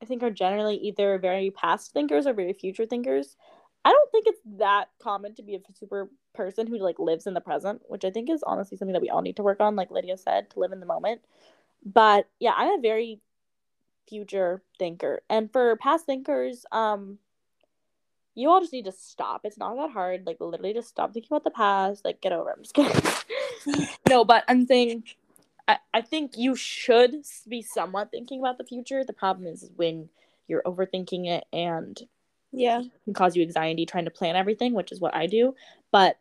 [0.02, 3.34] I think, are generally either very past thinkers or very future thinkers.
[3.82, 7.32] I don't think it's that common to be a super person who like lives in
[7.32, 9.74] the present, which I think is honestly something that we all need to work on,
[9.74, 11.22] like Lydia said, to live in the moment.
[11.82, 13.22] But yeah, I'm a very
[14.06, 15.22] future thinker.
[15.30, 17.18] And for past thinkers, um,
[18.38, 19.40] you all just need to stop.
[19.42, 20.24] It's not that hard.
[20.24, 22.04] Like literally just stop thinking about the past.
[22.04, 22.56] Like get over it.
[22.56, 23.88] I'm just kidding.
[24.08, 25.02] no, but I'm saying
[25.66, 27.16] I, I think you should
[27.48, 29.04] be somewhat thinking about the future.
[29.04, 30.08] The problem is when
[30.46, 32.00] you're overthinking it and
[32.50, 35.56] yeah can cause you anxiety trying to plan everything, which is what I do.
[35.90, 36.18] But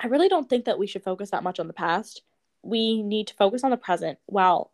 [0.00, 2.22] I really don't think that we should focus that much on the past.
[2.62, 4.72] We need to focus on the present while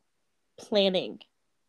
[0.57, 1.21] planning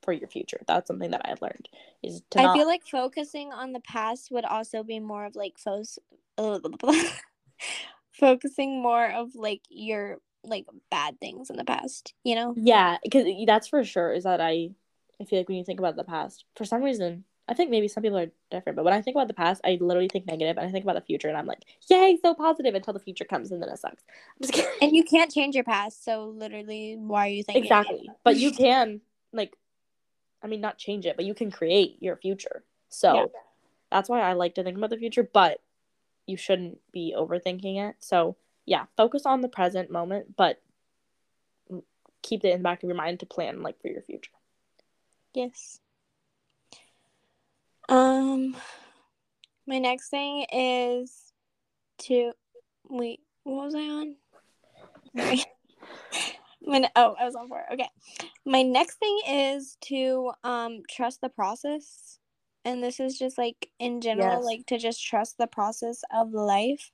[0.02, 0.62] for your future.
[0.68, 1.70] That's something that I've learned
[2.04, 2.58] is to I not...
[2.58, 5.84] feel like focusing on the past would also be more of like fo-
[8.12, 12.54] focusing more of like your like bad things in the past, you know?
[12.58, 14.72] Yeah, because that's for sure is that I
[15.22, 17.88] I feel like when you think about the past, for some reason, I think maybe
[17.88, 20.58] some people are different, but when I think about the past, I literally think negative
[20.58, 23.26] and I think about the future and I'm like, yay, so positive until the future
[23.26, 24.04] comes and then it sucks.
[24.82, 28.10] And you can't change your past, so literally why are you thinking Exactly.
[28.24, 29.02] But you can
[29.34, 29.54] like
[30.44, 32.64] I mean not change it, but you can create your future.
[32.90, 33.26] So yeah.
[33.92, 35.62] that's why I like to think about the future, but
[36.26, 37.96] you shouldn't be overthinking it.
[38.00, 40.62] So yeah, focus on the present moment, but
[42.22, 44.32] keep it in the back of your mind to plan like for your future.
[45.34, 45.80] Yes.
[47.88, 48.56] Um
[49.66, 51.32] my next thing is
[52.00, 52.34] to
[52.88, 54.16] wait, what was I on?
[56.62, 57.64] when oh, I was on four.
[57.74, 57.90] Okay.
[58.46, 62.20] My next thing is to um trust the process.
[62.66, 64.44] And this is just like in general, yes.
[64.44, 66.92] like to just trust the process of life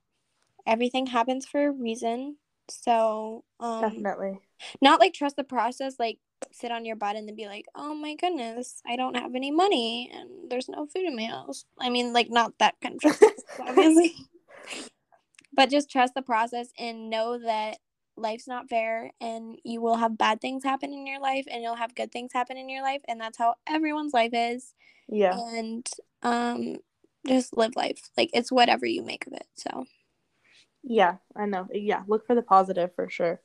[0.65, 2.37] everything happens for a reason.
[2.69, 4.39] So, um, definitely
[4.81, 6.17] not like trust the process, like
[6.51, 9.51] sit on your butt and then be like, oh my goodness, I don't have any
[9.51, 11.65] money and there's no food in my house.
[11.79, 13.23] I mean, like, not that kind of trust,
[13.59, 14.15] obviously.
[15.53, 17.77] but just trust the process and know that
[18.17, 21.75] life's not fair and you will have bad things happen in your life and you'll
[21.75, 24.73] have good things happen in your life and that's how everyone's life is.
[25.07, 25.37] Yeah.
[25.37, 25.87] And
[26.23, 26.77] um
[27.27, 28.09] just live life.
[28.17, 29.47] Like it's whatever you make of it.
[29.55, 29.85] So
[30.83, 31.67] yeah, I know.
[31.71, 33.41] Yeah, look for the positive for sure.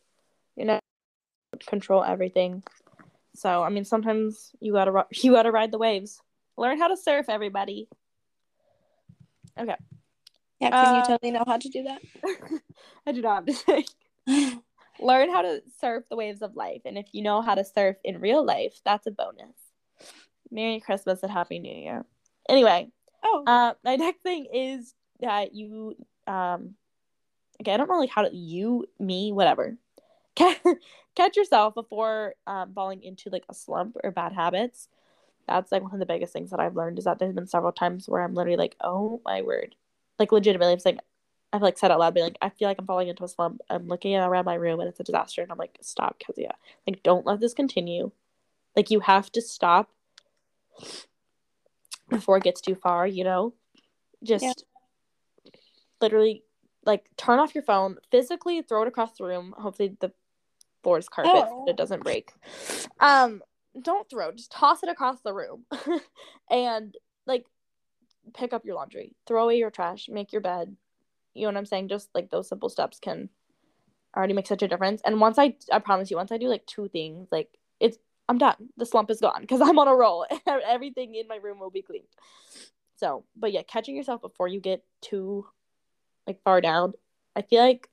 [0.56, 0.80] You know,
[1.66, 2.62] control everything.
[3.34, 6.20] So, I mean, sometimes you gotta you gotta ride the waves.
[6.56, 7.88] Learn how to surf, everybody.
[9.58, 9.76] Okay.
[10.60, 12.02] Yeah, because uh, you totally know how to do that.
[13.06, 13.48] I do not.
[15.00, 17.96] Learn how to surf the waves of life, and if you know how to surf
[18.04, 19.56] in real life, that's a bonus.
[20.50, 22.04] Merry Christmas and Happy New Year.
[22.48, 22.90] Anyway,
[23.22, 25.94] oh, uh, my next thing is that you
[26.26, 26.74] um
[27.60, 29.76] okay, I don't know like how to you, me, whatever.
[30.36, 34.88] Catch yourself before um, falling into like a slump or bad habits.
[35.46, 37.72] That's like one of the biggest things that I've learned is that there's been several
[37.72, 39.74] times where I'm literally like, oh my word.
[40.18, 41.00] Like legitimately I'm saying
[41.52, 43.60] I've like said out loud, being like, I feel like I'm falling into a slump.
[43.68, 45.42] I'm looking around my room and it's a disaster.
[45.42, 46.54] And I'm like, stop, Kezia.
[46.86, 48.12] Like, don't let this continue.
[48.76, 49.90] Like, you have to stop
[52.08, 53.54] before it gets too far, you know?
[54.22, 54.52] Just yeah.
[56.00, 56.44] literally
[56.84, 59.54] like turn off your phone, physically throw it across the room.
[59.56, 60.12] Hopefully the
[60.82, 61.66] floor is carpet oh.
[61.68, 62.32] it doesn't break.
[63.00, 63.42] Um,
[63.80, 65.64] don't throw, just toss it across the room.
[66.50, 67.46] and like
[68.34, 70.76] pick up your laundry, throw away your trash, make your bed.
[71.40, 71.88] You know what I'm saying?
[71.88, 73.30] Just like those simple steps can
[74.16, 75.00] already make such a difference.
[75.04, 77.48] And once I I promise you, once I do like two things, like
[77.78, 77.98] it's
[78.28, 78.68] I'm done.
[78.76, 80.26] The slump is gone because I'm on a roll.
[80.46, 82.06] Everything in my room will be cleaned.
[82.96, 85.46] So, but yeah, catching yourself before you get too
[86.26, 86.92] like far down.
[87.34, 87.88] I feel like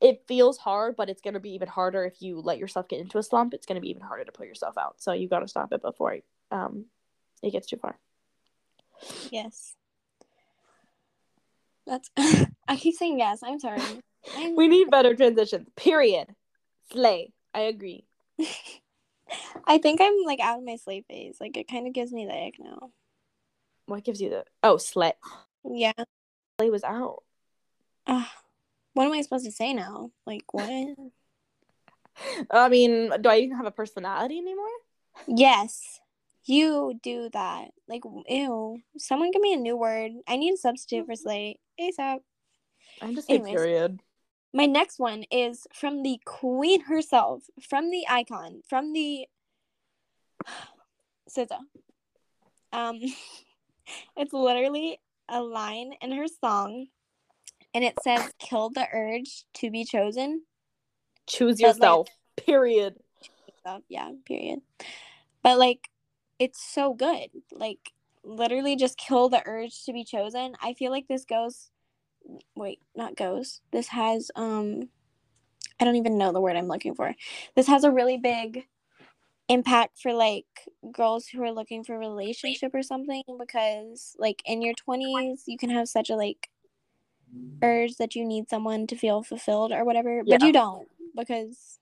[0.00, 3.18] it feels hard, but it's gonna be even harder if you let yourself get into
[3.18, 3.54] a slump.
[3.54, 5.00] It's gonna be even harder to pull yourself out.
[5.00, 6.18] So you gotta stop it before
[6.50, 6.86] um
[7.42, 7.98] it gets too far.
[9.30, 9.74] Yes.
[11.86, 12.10] That's
[12.68, 13.40] I keep saying yes.
[13.42, 13.80] I'm sorry.
[14.36, 14.56] I'm...
[14.56, 15.68] we need better transitions.
[15.76, 16.28] Period.
[16.92, 17.32] Slay.
[17.54, 18.04] I agree.
[19.66, 21.38] I think I'm like out of my slay phase.
[21.40, 22.90] Like it kind of gives me the ick now.
[23.86, 25.12] What gives you the oh slay?
[25.64, 25.92] Yeah
[26.70, 27.22] was out.
[28.06, 28.24] Uh,
[28.94, 30.10] what am I supposed to say now?
[30.26, 30.68] Like what?
[32.50, 34.66] I mean, do I even have a personality anymore?
[35.26, 36.00] Yes.
[36.44, 37.68] You do that.
[37.88, 38.80] Like ew.
[38.98, 40.12] Someone give me a new word.
[40.26, 41.58] I need a substitute for slay.
[41.80, 42.18] ASAP.
[43.00, 44.00] I'm just saying period.
[44.54, 49.26] My next one is from the queen herself, from the icon, from the
[51.30, 51.58] SZA.
[52.72, 53.00] Um
[54.16, 56.86] it's literally a line in her song
[57.74, 60.42] and it says kill the urge to be chosen
[61.26, 62.94] choose yourself like, period
[63.88, 64.60] yeah period
[65.42, 65.88] but like
[66.38, 67.92] it's so good like
[68.24, 70.54] literally just kill the urge to be chosen.
[70.62, 71.70] I feel like this goes
[72.54, 73.60] wait, not goes.
[73.72, 74.88] This has um
[75.80, 77.14] I don't even know the word I'm looking for.
[77.56, 78.66] This has a really big
[79.48, 80.46] impact for like
[80.92, 85.58] girls who are looking for a relationship or something because like in your 20s you
[85.58, 86.48] can have such a like
[87.62, 91.78] urge that you need someone to feel fulfilled or whatever but you don't because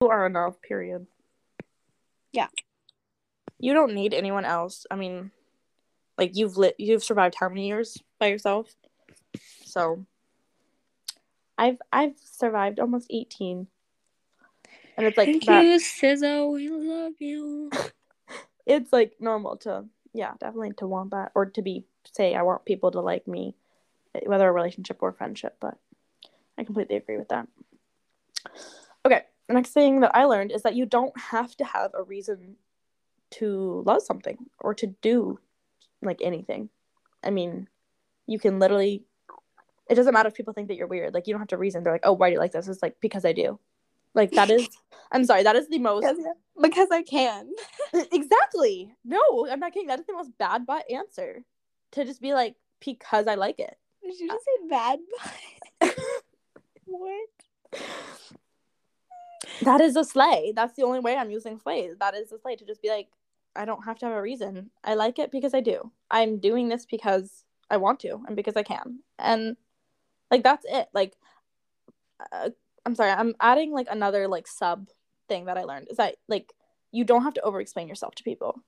[0.00, 1.06] You are enough, period.
[2.32, 2.48] Yeah.
[3.64, 4.84] You don't need anyone else.
[4.90, 5.30] I mean,
[6.18, 8.74] like you've lit you've survived how many years by yourself?
[9.64, 10.04] So
[11.56, 13.66] I've I've survived almost 18.
[14.98, 17.70] And it's like thank that, you SZA we love you
[18.66, 22.66] it's like normal to yeah, definitely to want that or to be say I want
[22.66, 23.54] people to like me
[24.14, 25.78] eh, whether a relationship or friendship, but
[26.58, 27.48] I completely agree with that.
[29.06, 32.02] Okay, the next thing that I learned is that you don't have to have a
[32.02, 32.56] reason
[33.38, 35.38] to love something or to do
[36.02, 36.68] like anything.
[37.22, 37.68] I mean,
[38.26, 39.04] you can literally
[39.88, 41.12] it doesn't matter if people think that you're weird.
[41.12, 41.82] Like you don't have to reason.
[41.82, 43.58] They're like, "Oh, why do you like this?" It's like because I do.
[44.14, 44.68] Like that is
[45.12, 46.18] I'm sorry, that is the most because,
[46.60, 47.50] because I can
[48.12, 48.94] Exactly.
[49.04, 49.88] No, I'm not kidding.
[49.88, 51.44] That is the most bad butt answer.
[51.92, 53.76] To just be like, because I like it.
[54.02, 54.98] did you just say bad
[55.80, 55.96] but?
[56.86, 57.28] what
[59.62, 60.52] That is a sleigh.
[60.54, 61.90] That's the only way I'm using sleigh.
[62.00, 63.08] That is a sleigh to just be like,
[63.56, 64.70] I don't have to have a reason.
[64.82, 65.90] I like it because I do.
[66.10, 69.00] I'm doing this because I want to and because I can.
[69.18, 69.56] And
[70.30, 70.88] like that's it.
[70.92, 71.14] Like
[72.32, 72.50] uh,
[72.84, 73.10] I'm sorry.
[73.10, 74.88] I'm adding like another like sub
[75.28, 76.52] thing that I learned is that like
[76.92, 78.60] you don't have to over explain yourself to people.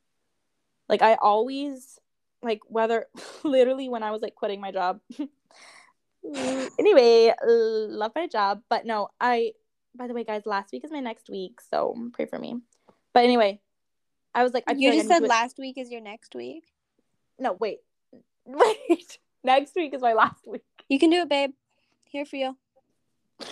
[0.89, 1.99] Like I always
[2.43, 3.07] like whether
[3.45, 5.01] literally when I was like quitting my job.
[6.79, 9.53] anyway, love my job, but no, I
[9.97, 12.61] by the way, guys, last week is my next week, so pray for me.
[13.15, 13.61] But anyway,
[14.37, 16.65] I was like, I you just like said last week is your next week
[17.39, 17.81] no, wait,
[18.45, 19.19] wait.
[19.45, 20.63] Next week is my last week.
[20.89, 21.51] you can do it babe
[22.05, 22.57] here for you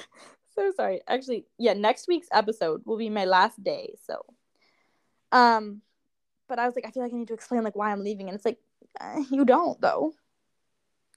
[0.55, 1.01] So sorry.
[1.09, 3.95] Actually, yeah, next week's episode will be my last day.
[4.07, 4.25] So,
[5.33, 5.83] um,
[6.49, 8.29] but I was like, I feel like I need to explain like why I'm leaving,
[8.29, 8.59] and it's like,
[9.01, 10.15] uh, you don't though.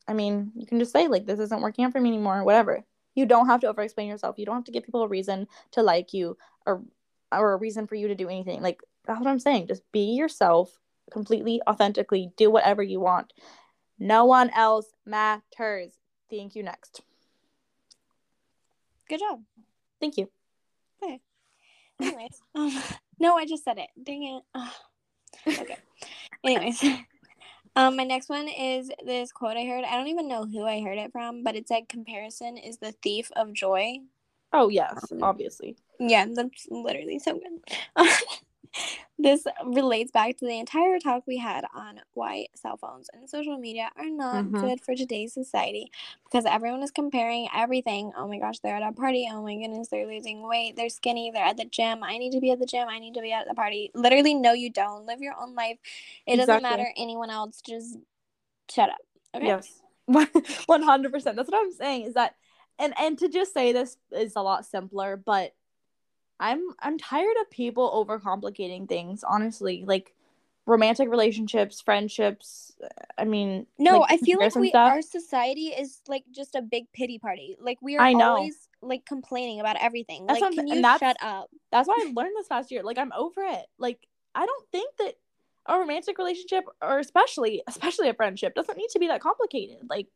[0.08, 2.44] I mean, you can just say like this isn't working out for me anymore, or
[2.44, 2.84] whatever.
[3.14, 4.40] You don't have to over explain yourself.
[4.40, 6.82] You don't have to give people a reason to like you or
[7.32, 8.64] or a reason for you to do anything.
[8.64, 9.68] Like that's what I'm saying.
[9.68, 10.78] Just be yourself
[11.12, 12.32] completely authentically.
[12.38, 13.34] Do whatever you want.
[13.98, 15.94] No one else matters.
[16.30, 16.64] Thank you.
[16.64, 17.02] Next.
[19.10, 19.42] good job
[20.00, 20.30] Thank you.
[22.02, 22.72] Anyways, um,
[23.20, 23.90] no, I just said it.
[24.02, 24.62] Dang it.
[25.48, 25.78] Okay.
[26.44, 26.84] Anyways,
[27.76, 29.86] um, my next one is this quote I heard.
[29.86, 32.92] I don't even know who I heard it from, but it said, "Comparison is the
[33.04, 34.00] thief of joy."
[34.52, 35.78] Oh yes, Um, obviously.
[36.00, 38.06] Yeah, that's literally so good.
[39.20, 43.58] this relates back to the entire talk we had on why cell phones and social
[43.58, 44.62] media are not Mhm.
[44.62, 45.92] good for today's society
[46.26, 48.12] because everyone is comparing everything.
[48.16, 49.28] Oh my gosh, they're at a party.
[49.32, 50.76] Oh my goodness, they're losing weight.
[50.76, 51.32] They're skinny.
[51.32, 52.04] They're at the gym.
[52.04, 52.88] I need to be at the gym.
[52.88, 53.92] I need to be at the party.
[53.96, 55.06] Literally, no, you don't.
[55.06, 55.78] Live your own life.
[56.26, 57.62] It doesn't matter anyone else.
[57.62, 57.98] Just
[58.70, 58.98] shut up.
[59.36, 59.48] Okay.
[59.48, 59.82] Yes.
[60.68, 61.36] One hundred percent.
[61.36, 62.04] That's what I'm saying.
[62.06, 62.36] Is that
[62.80, 65.54] and and to just say this is a lot simpler, but
[66.40, 69.84] I'm I'm tired of people overcomplicating things, honestly.
[69.86, 70.14] Like
[70.66, 72.74] romantic relationships, friendships.
[73.18, 74.92] I mean No, like, I feel like we stuff.
[74.92, 77.58] our society is like just a big pity party.
[77.60, 78.36] Like we are I know.
[78.36, 80.26] always like complaining about everything.
[80.28, 81.50] That's like, can you shut up?
[81.72, 82.84] That's why I've learned this past year.
[82.84, 83.66] Like I'm over it.
[83.80, 85.14] Like I don't think that
[85.66, 89.78] a romantic relationship or especially especially a friendship doesn't need to be that complicated.
[89.90, 90.08] Like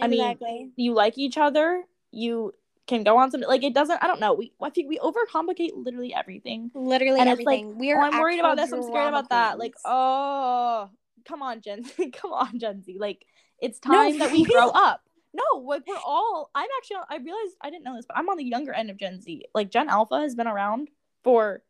[0.00, 2.54] I mean, you like each other, you
[2.86, 4.34] can go on some like it doesn't I don't know.
[4.34, 6.70] We I think we overcomplicate literally everything.
[6.74, 7.78] Literally and it's like, everything.
[7.78, 8.02] we Oh, are.
[8.04, 9.58] I'm worried about this, I'm scared about that.
[9.58, 10.90] Like, oh
[11.26, 12.10] come on, Gen Z.
[12.14, 12.96] come on, Gen Z.
[12.98, 13.26] Like
[13.60, 15.02] it's No, time that we grow up.
[15.34, 18.38] No, like we're all I'm actually I realized I didn't know this, but I'm on
[18.38, 19.44] the younger end of Gen Z.
[19.54, 20.88] Like Gen Alpha has been around
[21.24, 21.62] for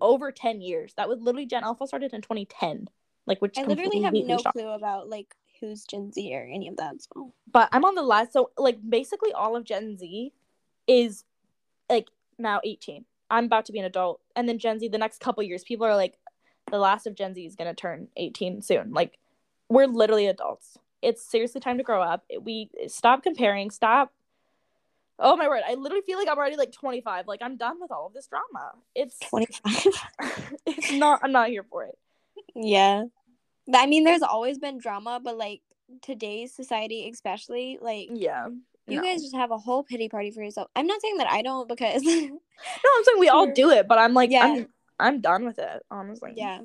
[0.00, 0.94] over 10 years.
[0.96, 2.88] That was literally Gen Alpha started in 2010.
[3.26, 6.68] Like which I literally have no shocked clue about like who's Gen Z or any
[6.68, 6.96] of that.
[7.02, 8.32] So but I'm on the last.
[8.32, 10.32] So like basically all of Gen Z
[10.86, 11.24] is
[11.88, 12.08] like
[12.38, 13.04] now 18.
[13.30, 15.86] I'm about to be an adult, and then Gen Z the next couple years, people
[15.86, 16.14] are like,
[16.70, 18.92] the last of Gen Z is gonna turn 18 soon.
[18.92, 19.18] Like
[19.68, 20.78] we're literally adults.
[21.02, 22.24] It's seriously time to grow up.
[22.40, 23.70] We stop comparing.
[23.70, 24.12] Stop.
[25.18, 25.62] Oh my word!
[25.66, 27.26] I literally feel like I'm already like 25.
[27.28, 28.72] Like I'm done with all of this drama.
[28.94, 30.52] It's twenty five.
[30.66, 31.20] it's not.
[31.22, 31.98] I'm not here for it.
[32.54, 33.04] yeah.
[33.72, 35.62] I mean, there's always been drama, but like
[36.02, 38.48] today's society, especially, like Yeah.
[38.86, 39.02] You no.
[39.02, 40.68] guys just have a whole pity party for yourself.
[40.76, 42.10] I'm not saying that I don't because No,
[42.96, 44.44] I'm saying we all do it, but I'm like, Yeah.
[44.44, 44.68] I'm
[45.00, 45.82] I'm done with it.
[45.90, 46.32] Honestly.
[46.36, 46.60] yeah,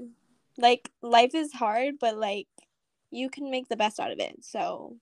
[0.57, 2.47] Like life is hard, but like
[3.11, 4.43] you can make the best out of it.
[4.43, 4.97] So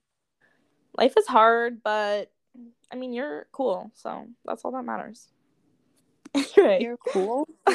[0.96, 2.32] Life is hard, but
[2.92, 5.28] I mean, you're cool, so that's all that matters.
[6.56, 7.46] You're cool.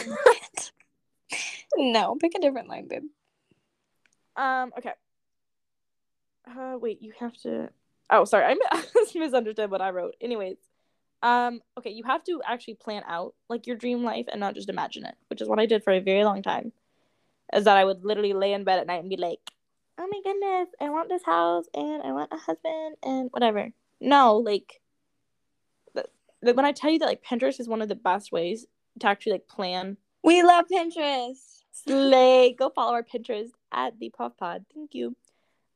[1.78, 3.04] no, pick a different line, babe.
[4.36, 4.92] um, okay.
[6.48, 7.70] Uh, wait, you have to.
[8.10, 8.84] Oh, sorry, I
[9.16, 10.16] misunderstood what I wrote.
[10.22, 10.58] Anyways,
[11.24, 14.70] um, okay, you have to actually plan out like your dream life and not just
[14.70, 16.74] imagine it, which is what I did for a very long time.
[17.54, 19.40] Is that I would literally lay in bed at night and be like,
[19.98, 23.70] "Oh my goodness, I want this house and I want a husband and whatever."
[24.02, 24.82] No, like,
[25.96, 26.08] th-
[26.44, 28.66] th- when I tell you that like Pinterest is one of the best ways
[29.00, 31.62] to actually like plan We love Pinterest.
[31.72, 32.54] Slay.
[32.58, 34.66] Go follow our Pinterest at the Puff Pod.
[34.74, 35.16] Thank you.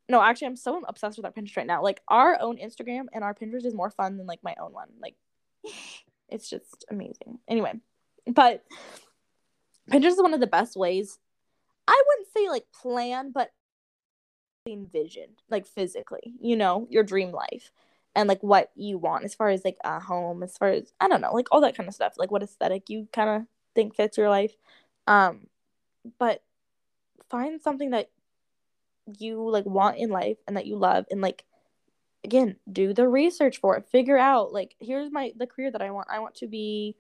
[0.09, 1.83] No, actually, I'm so obsessed with our Pinterest right now.
[1.83, 4.87] Like our own Instagram and our Pinterest is more fun than like my own one.
[5.01, 5.15] Like,
[6.29, 7.39] it's just amazing.
[7.47, 7.73] Anyway,
[8.25, 8.63] but
[9.91, 11.19] Pinterest is one of the best ways.
[11.87, 13.51] I wouldn't say like plan, but
[14.67, 16.33] envision like physically.
[16.39, 17.71] You know, your dream life
[18.15, 21.07] and like what you want as far as like a home, as far as I
[21.07, 22.13] don't know, like all that kind of stuff.
[22.17, 24.53] Like what aesthetic you kind of think fits your life.
[25.05, 25.47] Um,
[26.19, 26.41] but
[27.29, 28.09] find something that
[29.19, 31.45] you like want in life and that you love and like
[32.23, 33.85] again do the research for it.
[33.89, 36.07] Figure out like here's my the career that i want.
[36.11, 36.95] I want to be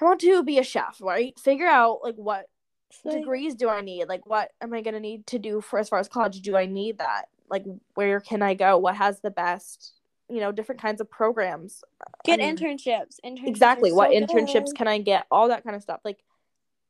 [0.00, 1.38] i want to be a chef right?
[1.38, 2.46] Figure out like what
[2.90, 3.20] Slay.
[3.20, 4.06] degrees do i need?
[4.08, 6.56] Like what am i going to need to do for as far as college do
[6.56, 7.26] i need that?
[7.48, 7.64] Like
[7.94, 8.78] where can i go?
[8.78, 9.94] What has the best
[10.28, 11.84] you know different kinds of programs?
[12.24, 13.18] Get I mean, internships.
[13.24, 13.92] Internships exactly.
[13.92, 14.76] What so internships good.
[14.76, 15.26] can i get?
[15.30, 16.00] All that kind of stuff.
[16.04, 16.24] Like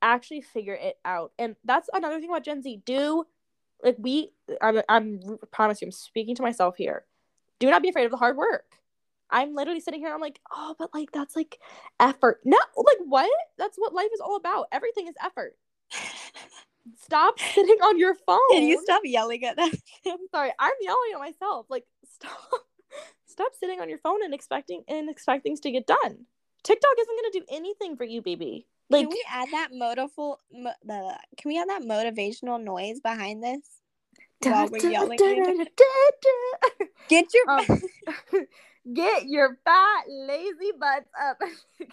[0.03, 1.33] actually figure it out.
[1.39, 2.83] And that's another thing about gen z.
[2.85, 3.25] Do
[3.83, 4.31] like we
[4.61, 7.05] i'm, I'm I promise you i'm speaking to myself here.
[7.61, 8.65] Do not be afraid of the hard work.
[9.31, 11.59] I'm literally sitting here i'm like oh but like that's like
[12.01, 12.41] effort.
[12.45, 13.31] No like what?
[13.59, 14.67] That's what life is all about.
[14.73, 15.57] Everything is effort.
[16.97, 19.71] Stop sitting on your phone Can you stop yelling at them
[20.07, 21.67] i'm sorry i'm yelling at myself.
[21.71, 22.51] Like stop
[23.27, 26.27] stop sitting on your phone and expecting and expect things to get done.
[26.65, 30.37] Tiktok isn't going to do anything for you baby like can we add that motival?
[30.53, 33.61] Mo- the, can we add that motivational noise behind this?
[34.43, 35.71] While we're yelling at each other?
[37.09, 37.83] Get your Um,
[38.93, 41.39] get your fat lazy butts up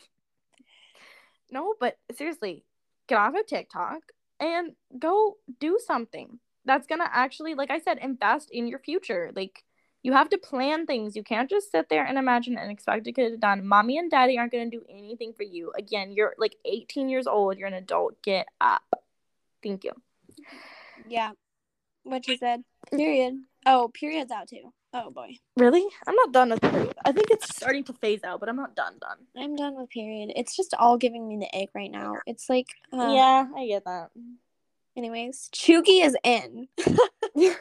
[1.52, 2.64] no but seriously
[3.08, 4.02] get off of tiktok
[4.40, 9.64] and go do something that's gonna actually like i said invest in your future like
[10.02, 13.04] you have to plan things you can't just sit there and imagine and expect it
[13.06, 16.36] to get it done mommy and daddy aren't gonna do anything for you again you're
[16.38, 18.84] like 18 years old you're an adult get up
[19.62, 19.92] thank you
[21.08, 21.32] yeah.
[22.04, 22.64] What you said.
[22.92, 23.42] Period.
[23.66, 24.74] Oh, period's out too.
[24.92, 28.40] Oh boy, really i'm not done with period i think it's starting to phase out
[28.40, 30.32] but i'm not done done I'm done with period.
[30.36, 32.16] It's just all giving me the egg right now.
[32.26, 34.10] It's like, uh, yeah i get that
[34.98, 36.68] Anyways, Chugi is in.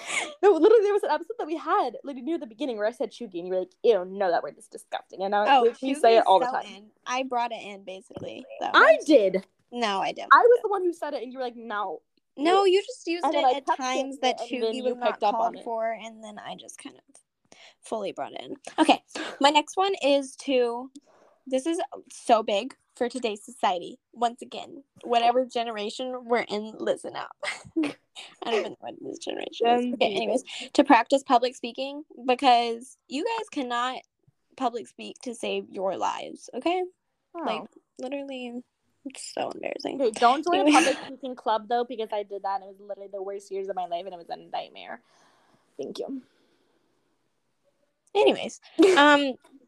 [0.42, 2.92] No, literally, there was an episode that we had like near the beginning where I
[2.92, 5.74] said Chugi, and you were like, "Ew, no, that word is disgusting." And now Oh,
[5.82, 6.66] we say it all the time.
[6.66, 6.86] in.
[7.06, 8.44] I brought it in basically.
[8.60, 8.70] So.
[8.74, 9.44] I did.
[9.72, 10.28] no, I didn't.
[10.32, 12.00] I was the one who said it, and you were like, "No."
[12.38, 15.22] No, you just used And it at times that it, Chugi you was not picked
[15.22, 17.02] up on called for, and then I just kind of
[17.80, 18.56] fully brought it in.
[18.78, 19.02] Okay,
[19.40, 20.90] my next one is to.
[21.46, 21.80] This is
[22.12, 23.98] so big for today's society.
[24.12, 27.36] Once again, whatever generation we're in, listen up.
[27.84, 29.94] I don't even know what this generation is.
[29.94, 30.42] Okay, anyways,
[30.72, 33.98] to practice public speaking because you guys cannot
[34.56, 36.48] public speak to save your lives.
[36.54, 36.82] Okay,
[37.34, 37.66] like Oh.
[37.98, 38.62] literally,
[39.04, 39.98] it's so embarrassing.
[40.14, 43.10] Don't join a public speaking club though, because I did that, and it was literally
[43.12, 45.00] the worst years of my life, and it was a nightmare.
[45.76, 46.22] Thank you.
[48.14, 48.60] Anyways,
[48.96, 49.34] um,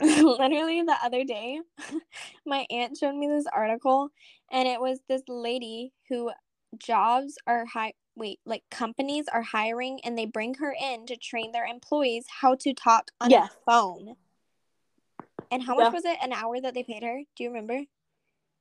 [0.38, 1.60] literally the other day,
[2.46, 4.10] my aunt showed me this article,
[4.50, 6.30] and it was this lady who
[6.78, 7.92] jobs are high.
[8.16, 12.54] Wait, like companies are hiring, and they bring her in to train their employees how
[12.56, 13.50] to talk on Yes.
[13.52, 14.16] a phone.
[15.50, 15.90] And how much Yeah.
[15.90, 17.22] was it an hour that they paid her?
[17.36, 17.80] Do you remember,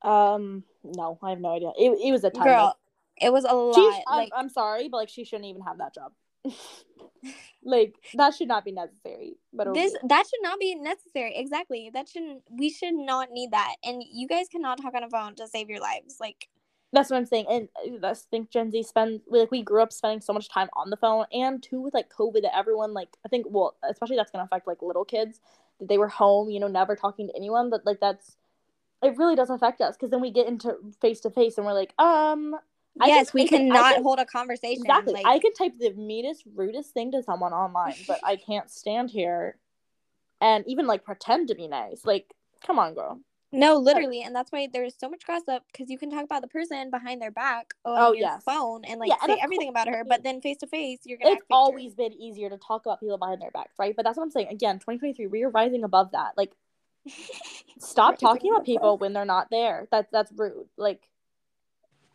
[0.01, 1.71] Um, no, I have no idea.
[1.77, 2.43] It, it was a ton.
[2.47, 2.77] girl?
[3.21, 3.75] It was a lot.
[3.75, 6.13] She, I'm, like I'm sorry, but like she shouldn't even have that job.
[7.63, 9.37] like that should not be necessary.
[9.53, 13.51] But it this that should not be necessary exactly that shouldn't we should not need
[13.51, 16.47] that and you guys cannot talk on a phone to save your lives like
[16.91, 17.69] That's what I'm saying, and
[18.03, 20.89] uh, I think Gen Z spend like we grew up spending so much time on
[20.89, 24.31] the phone, and too with like COVID, that everyone like I think well, especially that's
[24.31, 25.39] gonna affect like little kids
[25.79, 27.69] that they were home, you know, never talking to anyone.
[27.69, 28.37] But like that's
[29.03, 31.73] it really does affect us because then we get into face to face and we're
[31.73, 32.55] like, um,
[33.07, 35.13] Yes we type it- I cannot can- hold a conversation exactly.
[35.13, 39.11] like, I could type the meanest, rudest thing to someone online, but I can't stand
[39.11, 39.57] here
[40.41, 42.05] and even like pretend to be nice.
[42.05, 42.33] Like,
[42.65, 43.19] come on, girl.
[43.51, 46.47] No, literally, and that's why there's so much gossip because you can talk about the
[46.47, 48.43] person behind their back on Oh, your yes.
[48.43, 51.17] phone and like Yeah, say of everything about her, but then face to face, you're
[51.17, 51.31] gonna.
[51.31, 51.59] it's act fake to her.
[51.59, 53.95] always been easier to talk about people behind their backs, right?
[53.95, 54.49] But that's what I'm saying.
[54.49, 56.33] Again, 2023, we are rising above that.
[56.37, 56.51] Like,
[57.79, 59.87] stop talking about people when they're not there.
[59.91, 60.67] That's that's rude.
[60.77, 61.08] Like,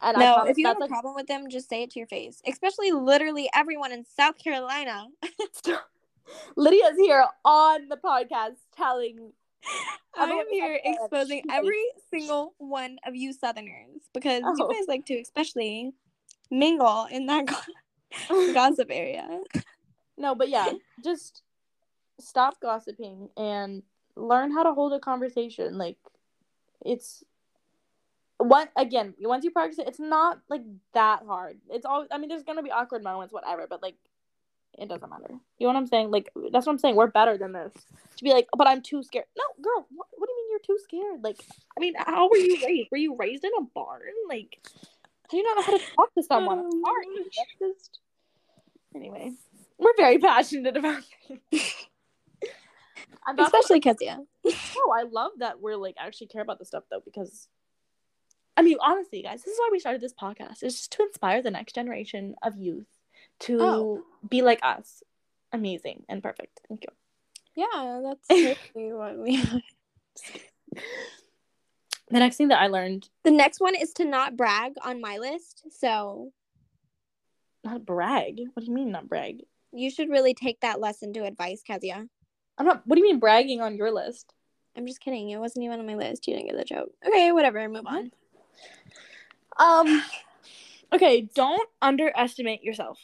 [0.03, 1.99] and I No, if you have a like problem with them, just say it to
[2.01, 2.41] your face.
[2.47, 5.07] Especially literally everyone in South Carolina.
[6.57, 9.33] Lydia's here on the podcast telling.
[10.17, 14.69] I am Everyone in here exposing every single one of you Southerners because you Oh.
[14.69, 15.93] guys like to especially
[16.51, 19.41] mingle in that go- gossip area.
[20.17, 20.71] No, but yeah,
[21.03, 21.43] just
[22.21, 23.83] stop gossiping and
[24.17, 25.77] learn how to hold a conversation.
[25.79, 25.97] Like
[26.85, 27.25] it's
[28.49, 30.63] what again, once you practice it, it's not like
[30.95, 31.59] that hard.
[31.71, 33.97] It's all I mean, there's gonna be awkward moments, whatever, but like
[34.79, 35.29] it doesn't matter.
[35.59, 36.11] You know what I'm saying?
[36.11, 36.97] Like that's what I'm saying.
[36.97, 37.73] We're better than this.
[38.17, 39.27] To be like, but I'm too scared.
[39.37, 41.23] No, girl, what, what do you mean you're too scared?
[41.23, 41.41] Like,
[41.77, 42.89] I mean, how were you raised?
[42.91, 44.03] Were you raised in a barn?
[44.29, 44.59] Like,
[45.31, 46.61] do you not know how to talk to someone?
[46.65, 47.25] Oh sorry.
[47.25, 47.99] That's just
[48.95, 49.33] anyway.
[49.79, 51.03] We're very passionate about
[51.51, 51.75] things.
[53.27, 54.19] And that's what- Especially Kezia.
[54.45, 57.49] no, I love that we're like actually care about this stuff though, because
[58.57, 60.63] I mean, honestly, guys, this is why we started this podcast.
[60.63, 62.87] It's just to inspire the next generation of youth
[63.41, 64.03] to Oh.
[64.29, 65.03] be like us.
[65.53, 66.61] Amazing and perfect.
[66.69, 66.91] Thank you.
[67.57, 69.43] Yeah, that's totally what we
[72.11, 75.19] The next thing that I learned, The next one is to not brag on my
[75.19, 75.63] list.
[75.71, 76.33] So
[77.65, 78.41] not brag.
[78.53, 79.43] What do you mean not brag?
[79.77, 82.07] you should really take that lesson to advice, Kezia.
[82.59, 82.87] I'm not.
[82.87, 84.33] What do you mean bragging on your list?
[84.77, 85.31] I'm just kidding.
[85.31, 86.29] It wasn't even on my list.
[86.29, 86.91] You didn't get the joke.
[87.05, 87.69] Okay, whatever.
[87.69, 88.13] Move on.
[89.59, 90.03] Um.
[90.93, 93.01] Okay, don't underestimate yourself.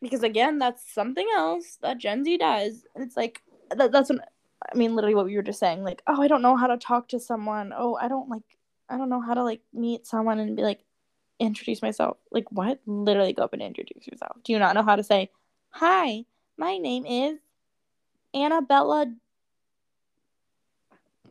[0.00, 4.28] Because again, that's something else that Gen Z does, it's like that, that's what
[4.72, 4.94] I mean.
[4.94, 7.20] Literally, what we were just saying, like, oh, I don't know how to talk to
[7.20, 7.72] someone.
[7.76, 8.42] Oh, I don't like,
[8.88, 10.84] I don't know how to like meet someone and be like,
[11.38, 12.18] introduce myself.
[12.30, 12.80] Like, what?
[12.86, 14.36] Literally, go up and introduce yourself.
[14.42, 15.30] Do you not know how to say,
[15.70, 16.24] hi,
[16.56, 17.38] my name is
[18.34, 19.12] Annabella?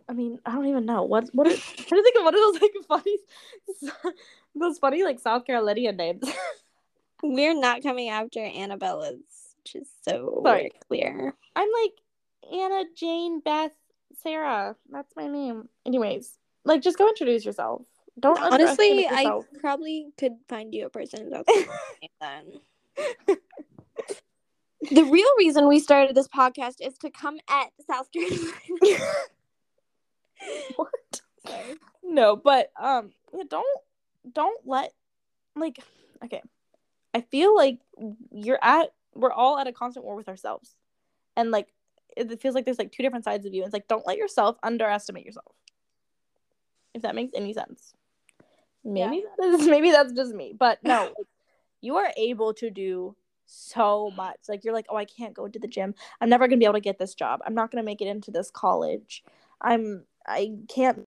[0.07, 1.47] I mean, I don't even know what what.
[1.47, 3.17] Are, I'm trying to think of what are those like funny,
[4.55, 6.23] those funny like South Carolina names.
[7.23, 10.71] We're not coming after Annabella's, which is so Sorry.
[10.87, 11.33] clear.
[11.55, 13.71] I'm like Anna, Jane, Beth,
[14.21, 14.75] Sarah.
[14.89, 15.69] That's my name.
[15.85, 17.83] Anyways, like just go introduce yourself.
[18.19, 21.49] Don't Honestly, I probably could find you a person that's
[22.21, 23.37] then.
[24.91, 28.51] The real reason we started this podcast is to come at South Carolina.
[30.75, 31.21] what?
[32.03, 33.81] No, but um, yeah, don't
[34.31, 34.93] don't let
[35.55, 35.79] like
[36.23, 36.41] okay.
[37.13, 37.79] I feel like
[38.31, 40.75] you're at we're all at a constant war with ourselves,
[41.35, 41.67] and like
[42.15, 43.63] it feels like there's like two different sides of you.
[43.63, 45.55] It's like don't let yourself underestimate yourself.
[46.93, 47.93] If that makes any sense.
[48.83, 51.27] Maybe that is maybe that's just me, but no, like,
[51.81, 53.15] you are able to do
[53.45, 54.37] so much.
[54.47, 55.95] Like you're like, oh, I can't go to the gym.
[56.19, 57.41] I'm never gonna be able to get this job.
[57.45, 59.23] I'm not gonna make it into this college.
[59.61, 61.05] I'm I can't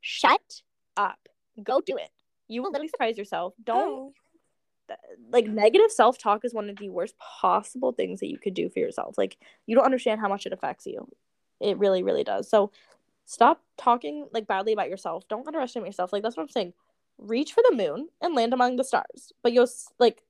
[0.00, 0.62] shut
[0.96, 1.18] up.
[1.62, 2.10] Go do it.
[2.48, 3.54] You will literally surprise yourself.
[3.62, 4.12] Don't Oh.
[5.32, 8.78] like negative self-talk is one of the worst possible things that you could do for
[8.78, 9.18] yourself.
[9.18, 11.08] Like you don't understand how much it affects you.
[11.60, 12.48] It really, really does.
[12.48, 12.70] So
[13.24, 15.26] stop talking like badly about yourself.
[15.28, 16.12] Don't underestimate yourself.
[16.12, 16.72] Like that's what I'm saying.
[17.18, 19.32] Reach for the moon and land among the stars.
[19.42, 19.68] But you'll
[19.98, 20.22] like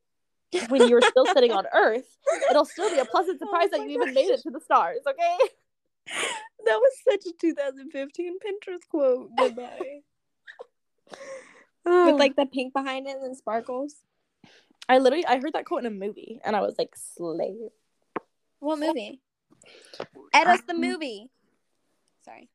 [0.68, 2.16] when you're still sitting on Earth,
[2.50, 4.60] it'll still be a pleasant Oh surprise that my you even made it to the
[4.60, 5.00] stars.
[5.06, 5.36] Okay.
[6.06, 9.30] That was such a 2015 Pinterest quote.
[9.38, 10.00] Goodbye.
[11.10, 11.14] With
[11.86, 12.16] oh.
[12.18, 13.94] like the pink behind it and sparkles.
[14.88, 17.54] I literally I heard that quote in a movie and I was like slay.
[18.58, 19.20] What movie?
[20.34, 21.30] Ed us the movie.
[22.24, 22.48] Sorry.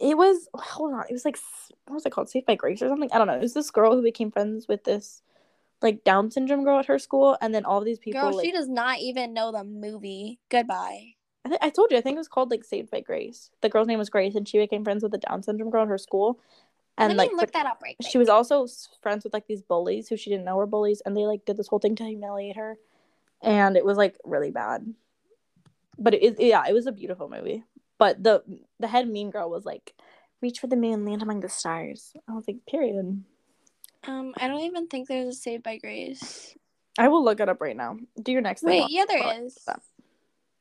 [0.00, 1.04] It was hold on.
[1.10, 1.38] It was like
[1.86, 2.30] what was it called?
[2.30, 3.10] Saved by Grace or something.
[3.12, 3.36] I don't know.
[3.36, 5.22] It was this girl who became friends with this
[5.82, 8.20] like Down syndrome girl at her school, and then all these people.
[8.20, 10.38] Girl, like, she does not even know the movie.
[10.48, 11.14] Goodbye.
[11.44, 11.96] I, th- I told you.
[11.96, 13.50] I think it was called like Saved by Grace.
[13.62, 15.88] The girl's name was Grace, and she became friends with the Down syndrome girl at
[15.88, 16.38] her school.
[16.98, 18.66] And like look that up right she was also
[19.00, 21.56] friends with like these bullies who she didn't know were bullies, and they like did
[21.56, 22.76] this whole thing to humiliate her,
[23.42, 24.92] and it was like really bad.
[25.98, 27.64] But it, it yeah, it was a beautiful movie.
[27.98, 28.42] But the
[28.78, 29.94] the head mean girl was like,
[30.42, 33.24] "Reach for the moon, land among the stars." I was like, period.
[34.06, 36.54] Um, I don't even think there's a Saved by Grace.
[36.98, 37.96] I will look it up right now.
[38.20, 38.70] Do your next thing.
[38.70, 39.58] Wait, while- yeah, there is.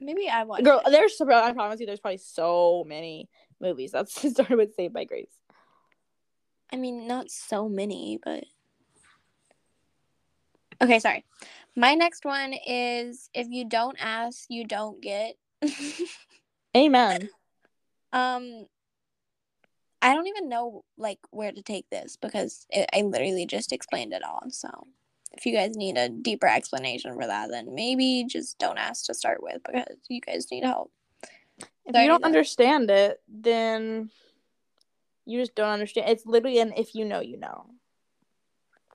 [0.01, 0.17] Look it up.
[0.17, 0.63] Maybe I watched.
[0.63, 0.91] Girl, it.
[0.91, 3.29] there's I promise you, there's probably so many
[3.59, 3.91] movies.
[3.91, 5.31] That's started with Saved by Grace.
[6.73, 8.45] I mean, not so many, but.
[10.81, 11.25] Okay, sorry.
[11.75, 15.35] My next one is if you don't ask, you don't get.
[16.77, 17.29] Amen.
[18.13, 18.65] Um,
[20.01, 24.13] I don't even know like where to take this because it, I literally just explained
[24.13, 24.43] it all.
[24.49, 24.87] So
[25.33, 29.13] if you guys need a deeper explanation for that, then maybe just don't ask to
[29.13, 30.91] start with because you guys need help.
[31.85, 34.09] If Sorry, you don't understand it, then
[35.25, 36.09] you just don't understand.
[36.09, 37.67] It's literally an if you know, you know.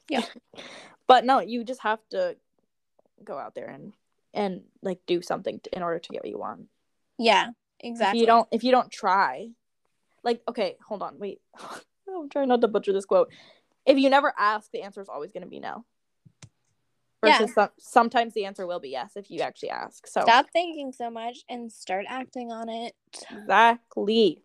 [0.09, 0.22] Yeah.
[1.07, 2.37] but no, you just have to
[3.24, 3.93] go out there and
[4.34, 6.66] and like do something to, in order to get what you want.
[7.18, 8.18] Yeah, exactly.
[8.18, 9.49] If you don't if you don't try,
[10.22, 11.41] like okay, hold on, wait.
[12.09, 13.30] I'm trying not to butcher this quote.
[13.84, 15.84] If you never ask, the answer is always going to be no.
[17.29, 17.47] Yeah.
[17.47, 20.07] Some, sometimes the answer will be yes if you actually ask.
[20.07, 22.95] So stop thinking so much and start acting on it.
[23.31, 24.43] exactly.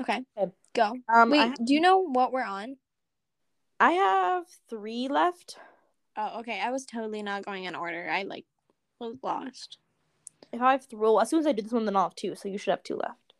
[0.00, 0.52] Okay, Okay.
[0.74, 0.94] go.
[1.12, 2.76] Um, Wait, I, do you know what we're on?
[3.80, 5.58] I have three left.
[6.16, 6.60] Oh, okay.
[6.60, 8.08] I was totally not going in order.
[8.10, 8.44] I like
[8.98, 9.78] was lost.
[10.52, 12.14] If I have three, well, as soon as I do this one, then I'll have
[12.14, 12.34] two.
[12.34, 13.34] So you should have two left.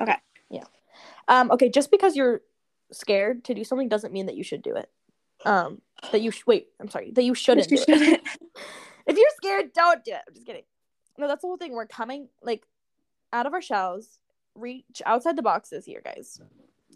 [0.00, 0.16] Okay.
[0.50, 0.64] Yeah.
[1.28, 1.50] Um.
[1.50, 1.68] Okay.
[1.68, 2.42] Just because you're
[2.92, 4.90] scared to do something doesn't mean that you should do it.
[5.46, 5.80] Um.
[6.12, 6.68] That you sh- wait.
[6.80, 7.12] I'm sorry.
[7.12, 7.70] That you shouldn't.
[7.70, 8.20] You shouldn't.
[9.06, 10.20] if you're scared, don't do it.
[10.28, 10.64] I'm just kidding.
[11.18, 11.72] No, that's the whole thing.
[11.72, 12.66] We're coming like
[13.32, 14.18] out of our shells,
[14.54, 16.40] reach outside the boxes here, guys.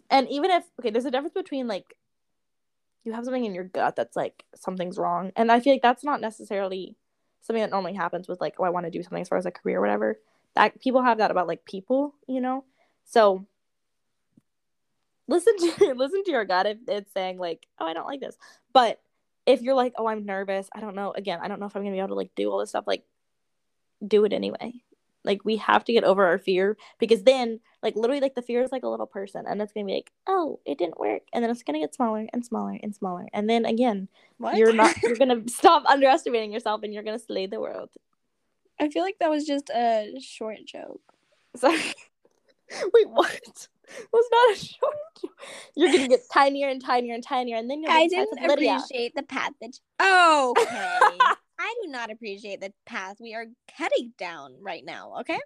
[0.09, 1.95] And even if okay, there's a difference between like
[3.03, 6.03] you have something in your gut that's like something's wrong, and I feel like that's
[6.03, 6.95] not necessarily
[7.41, 9.45] something that normally happens with like oh I want to do something as far as
[9.45, 10.19] a career or whatever.
[10.55, 12.65] That people have that about like people, you know.
[13.05, 13.45] So
[15.27, 18.37] listen to listen to your gut if it's saying like oh I don't like this,
[18.73, 18.99] but
[19.45, 21.11] if you're like, oh, I'm nervous, I don't know.
[21.11, 22.85] Again, I don't know if I'm gonna be able to like do all this stuff.
[22.87, 23.03] Like,
[24.05, 24.73] do it anyway.
[25.23, 28.63] Like, we have to get over our fear because then, like, literally, like the fear
[28.63, 31.43] is like a little person, and it's gonna be like, oh, it didn't work, and
[31.43, 34.07] then it's gonna get smaller and smaller and smaller, and then again,
[34.37, 34.57] What?
[34.57, 37.89] you're not, you're gonna stop underestimating yourself, and you're gonna slay the world.
[38.79, 41.01] I feel like that was just a short joke.
[41.55, 41.79] Sorry.
[42.93, 43.67] Wait, what?
[44.13, 44.95] Was not a short.
[45.21, 45.31] joke.
[45.75, 49.23] You're gonna get tinier and tinier and tinier, and then you'll I didn't appreciate the
[49.23, 49.79] path that.
[49.99, 51.17] Oh, okay.
[51.59, 55.15] I do not appreciate the path we are heading down right now.
[55.21, 55.39] Okay.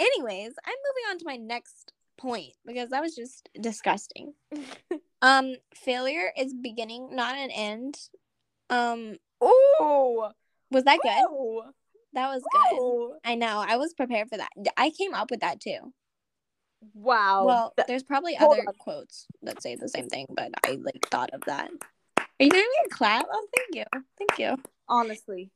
[0.00, 4.34] Anyways, I'm moving on to my next point because that was just disgusting.
[5.22, 7.98] um, failure is beginning, not an end.
[8.70, 10.30] Um, Oh,
[10.70, 11.12] was that good?
[11.16, 11.64] oh,
[12.12, 12.78] That was good.
[12.80, 13.14] oh.
[13.24, 13.64] I know.
[13.66, 14.50] I was prepared for that.
[14.76, 15.92] I came up with that too.
[16.94, 17.44] Wow.
[17.44, 18.74] well, Th- there's probably hold other on.
[18.78, 21.70] quotes that say the same thing, but I like thought of that.
[22.18, 23.26] Are you giving me a clap?
[23.32, 24.56] Oh, thank you, thank you.
[24.88, 25.50] honestly,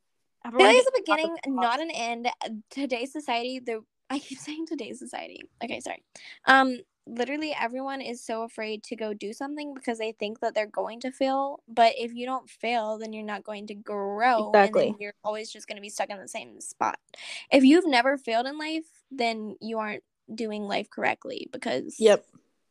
[0.44, 1.62] everyone is a beginning, off the top.
[1.62, 2.28] not an end.
[2.70, 5.40] Today's society, the I keep saying today's society.
[5.64, 6.02] Okay, sorry.
[6.46, 10.66] Um, literally everyone is so afraid to go do something because they think that they're
[10.66, 11.62] going to fail.
[11.66, 14.90] But if you don't fail, then you're not going to grow, Exactly.
[14.90, 16.98] then you're always just going to be stuck in the same spot.
[17.50, 20.02] If you've never failed in life, then you aren't
[20.32, 22.24] doing life correctly because Yep.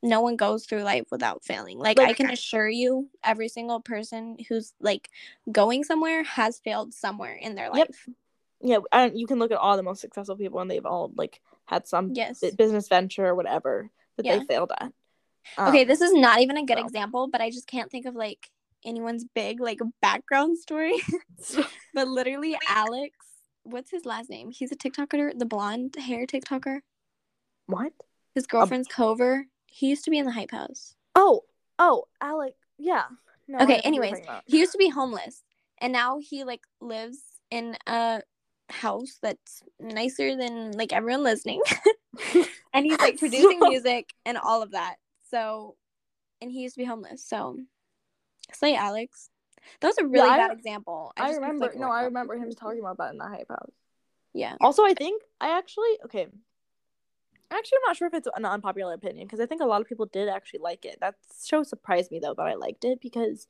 [0.03, 1.77] no one goes through life without failing.
[1.77, 5.09] Like, I can assure you, every single person who's like
[5.51, 8.07] going somewhere has failed somewhere in their life.
[8.07, 8.85] Yep.
[8.93, 11.87] Yeah, you can look at all the most successful people, and they've all like had
[11.87, 12.39] some Yes.
[12.41, 14.37] bu- business venture or whatever that Yeah.
[14.39, 14.93] they failed at.
[15.57, 16.83] okay, Um, this is not even a good so.
[16.85, 18.51] example, but I just can't think of like
[18.85, 20.93] anyone's big like background story.
[21.93, 23.15] but literally, Alex,
[23.63, 24.51] what's his last name?
[24.51, 26.81] He's a TikToker, the blonde hair TikToker.
[27.71, 27.93] What?
[28.35, 29.43] His um, girlfriend's Kouvr.
[29.67, 30.95] He used to be in the Hype House.
[31.15, 31.41] Oh,
[31.79, 32.55] oh, Alec.
[32.77, 33.03] Yeah.
[33.47, 34.27] No, Okay, know who you're anyways.
[34.45, 35.43] He used to be homeless,
[35.79, 37.19] and now he like lives
[37.49, 38.21] in a
[38.69, 41.61] house that's nicer than like everyone listening.
[42.73, 44.95] and he's like producing So- music and all of that.
[45.29, 45.75] So,
[46.41, 47.23] and he used to be homeless.
[47.25, 47.57] So,
[48.53, 49.29] slay Alex.
[49.79, 51.13] That was a really I- bad example.
[51.17, 51.65] I just picked, remember.
[51.67, 53.71] like, no, I remember him talking about that in the hype house.
[54.33, 54.55] Yeah.
[54.61, 56.27] Also, I think I actually okay.
[57.51, 59.87] Actually, I'm not sure if it's an unpopular opinion because I think a lot of
[59.87, 60.99] people did actually like it.
[61.01, 63.47] That show surprised me though that I liked it because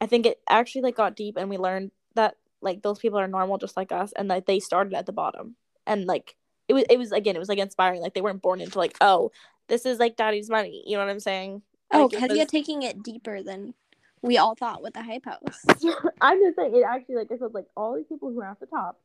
[0.00, 3.28] I think it actually like got deep and we learned that like those people are
[3.28, 5.56] normal just like us and that they started at the bottom.
[5.86, 6.36] And like
[6.68, 8.00] it was it was again it was like inspiring.
[8.00, 9.30] Like they weren't born into like oh
[9.68, 10.82] this is like daddy's money.
[10.86, 11.62] You know what I'm saying?
[11.92, 13.74] Oh, Like, it because you're was- taking it deeper than
[14.22, 15.64] we all thought with the Hype House.
[16.20, 18.60] I'm just saying it actually like I said like all these people who are at
[18.60, 18.98] the top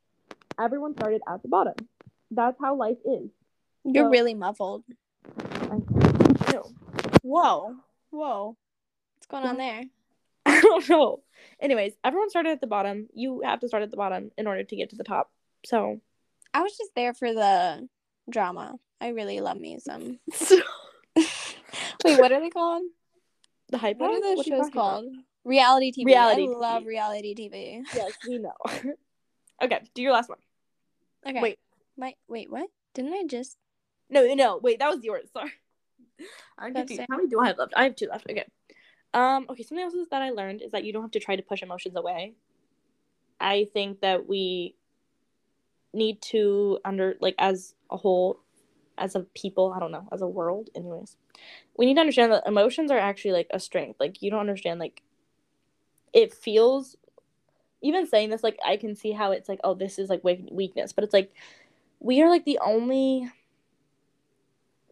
[0.58, 1.76] everyone started at the bottom.
[2.32, 3.30] That's how life is
[3.84, 4.84] You're So- really muffled.
[7.24, 7.76] Whoa.
[8.10, 8.58] Whoa.
[9.16, 9.84] What's going on there?
[10.46, 11.22] I don't know.
[11.60, 13.08] Anyways, everyone started at the bottom.
[13.14, 15.32] You have to start at the bottom in order to get to the top.
[15.66, 16.02] So,
[16.54, 17.88] I was just there for the
[18.30, 18.76] drama.
[19.00, 20.20] I really love me some.
[21.16, 22.84] Wait, what are they called?
[23.70, 23.98] the hype.
[23.98, 24.74] What are those shows talking about?
[24.74, 25.06] called?
[25.46, 26.06] Reality TV.
[26.06, 26.60] Reality I TV.
[26.60, 27.84] love reality TV.
[27.96, 28.52] Yes, we know.
[29.64, 30.38] okay, do your last one.
[31.26, 31.40] Okay.
[31.42, 31.60] Wait.
[31.98, 32.70] My wait, what?
[32.94, 33.58] Didn't I just
[34.12, 35.30] No, no, wait, that was yours.
[35.34, 35.52] Sorry.
[36.60, 37.02] I'm confused.
[37.10, 37.74] How many do I have left?
[37.76, 38.30] I have two left.
[38.30, 38.46] Okay.
[39.14, 41.36] Um, okay, something else is that I learned is that you don't have to try
[41.36, 42.34] to push emotions away.
[43.40, 44.76] I think that we
[45.94, 48.40] need to under like as a whole,
[48.98, 51.18] as a people, I don't know, as a world, anyways.
[51.78, 54.00] We need to understand that emotions are actually like a strength.
[54.00, 55.02] Like you don't understand like
[56.14, 56.96] it feels
[57.82, 60.94] even saying this like I can see how it's like oh this is like weakness,
[60.94, 61.34] but it's like
[62.00, 63.30] we are like the only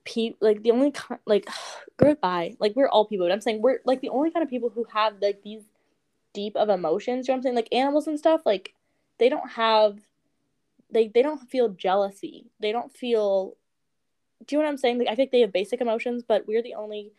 [0.09, 1.47] pe like the only ki- like
[1.97, 2.55] goodbye.
[2.59, 4.85] Like we're all people but i'm saying we're like the only kind of people who
[4.93, 5.63] have like these
[6.33, 7.55] deep of emotions you know what i'm saying?
[7.55, 8.73] Like animals and stuff like
[9.17, 9.99] they don't have
[10.91, 12.47] they they don't feel jealousy.
[12.59, 13.55] They don't feel
[14.45, 14.99] do you know what i'm saying?
[14.99, 17.11] Like i think they have basic emotions but we're the only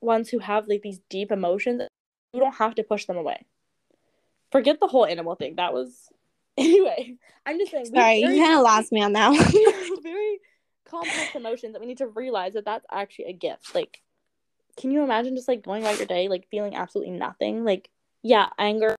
[0.00, 1.82] ones who have like these deep emotions.
[2.32, 3.44] You don't have to push them away.
[4.50, 5.56] Forget the whole animal thing.
[5.56, 6.08] That was
[6.58, 7.14] anyway
[7.46, 9.38] i'm just saying Sorry, you kind of lost me on that one.
[10.02, 10.38] very
[10.92, 13.74] complex emotions that we need to realize that that's actually a gift.
[13.74, 14.02] Like,
[14.76, 17.64] can you imagine just like going about your day like feeling absolutely nothing?
[17.64, 17.90] Like,
[18.22, 18.94] yeah, anger,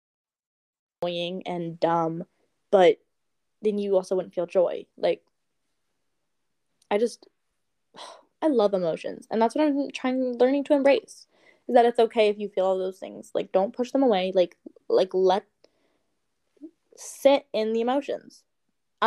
[1.01, 2.25] annoying and dumb,
[2.71, 2.97] but
[3.61, 4.85] then you also wouldn't feel joy.
[4.97, 5.23] Like,
[6.89, 7.27] I just,
[8.41, 11.27] I love emotions, and that's what I'm trying learning to embrace.
[11.67, 13.31] Is that it's okay if you feel all those things.
[13.33, 14.33] Like, don't push them away.
[14.35, 14.57] Like,
[14.89, 15.45] like let
[16.97, 18.43] sit in the emotions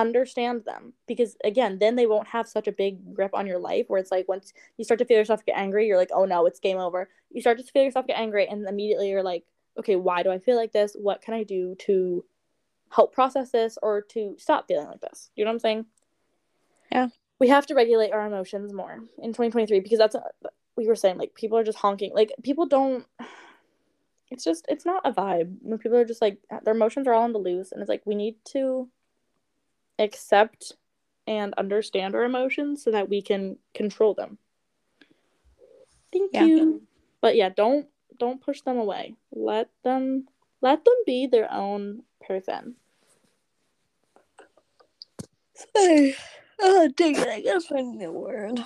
[0.01, 3.87] understand them because again then they won't have such a big grip on your life
[3.89, 6.47] where it's like once you start to feel yourself get angry you're like oh no
[6.47, 7.09] it's game over.
[7.31, 9.45] You start to feel yourself get angry and immediately you're like
[9.79, 10.97] okay why do i feel like this?
[10.99, 12.25] What can i do to
[12.91, 15.31] help process this or to stop feeling like this?
[15.35, 15.87] You know what i'm saying?
[16.93, 17.09] Yeah.
[17.41, 20.17] we have to regulate our emotions more in 2023 because that's
[20.77, 22.13] we were saying like people are just honking.
[22.15, 23.05] Like people don't
[24.31, 27.23] it's just it's not a vibe when people are just like their emotions are all
[27.23, 28.89] on the loose and it's like we need to
[29.99, 30.73] accept
[31.27, 34.39] and understand our emotions so that we can control them.
[36.13, 36.45] Thank Yeah.
[36.47, 36.83] you.
[37.21, 37.89] But yeah, don't
[38.19, 39.17] don't push them away.
[39.33, 40.29] Let them
[40.63, 42.77] let them be their own person.
[45.55, 46.15] Sorry.
[46.61, 47.29] oh, dang it!
[47.29, 48.61] I gotta find the word.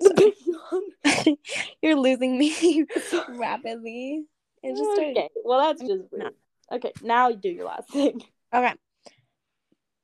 [1.82, 2.84] You're losing me
[3.28, 4.24] rapidly.
[4.62, 5.16] It just started.
[5.18, 5.28] okay.
[5.44, 6.34] Well, that's just rude.
[6.72, 8.22] Okay, now you do your last thing.
[8.52, 8.72] Okay.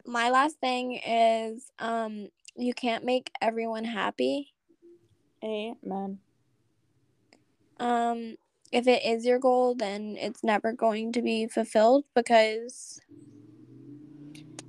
[0.07, 4.53] My last thing is um you can't make everyone happy.
[5.45, 6.19] Amen.
[7.79, 8.37] Um
[8.73, 13.01] if it is your goal, then it's never going to be fulfilled because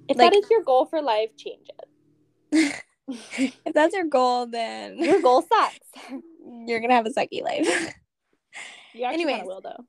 [0.08, 2.84] If Like- that is your goal for life, change it.
[3.66, 5.80] if that's your goal, then your goal sucks.
[6.68, 7.66] you're gonna have a sucky life.
[8.94, 9.46] You actually Anyways.
[9.46, 9.86] will though.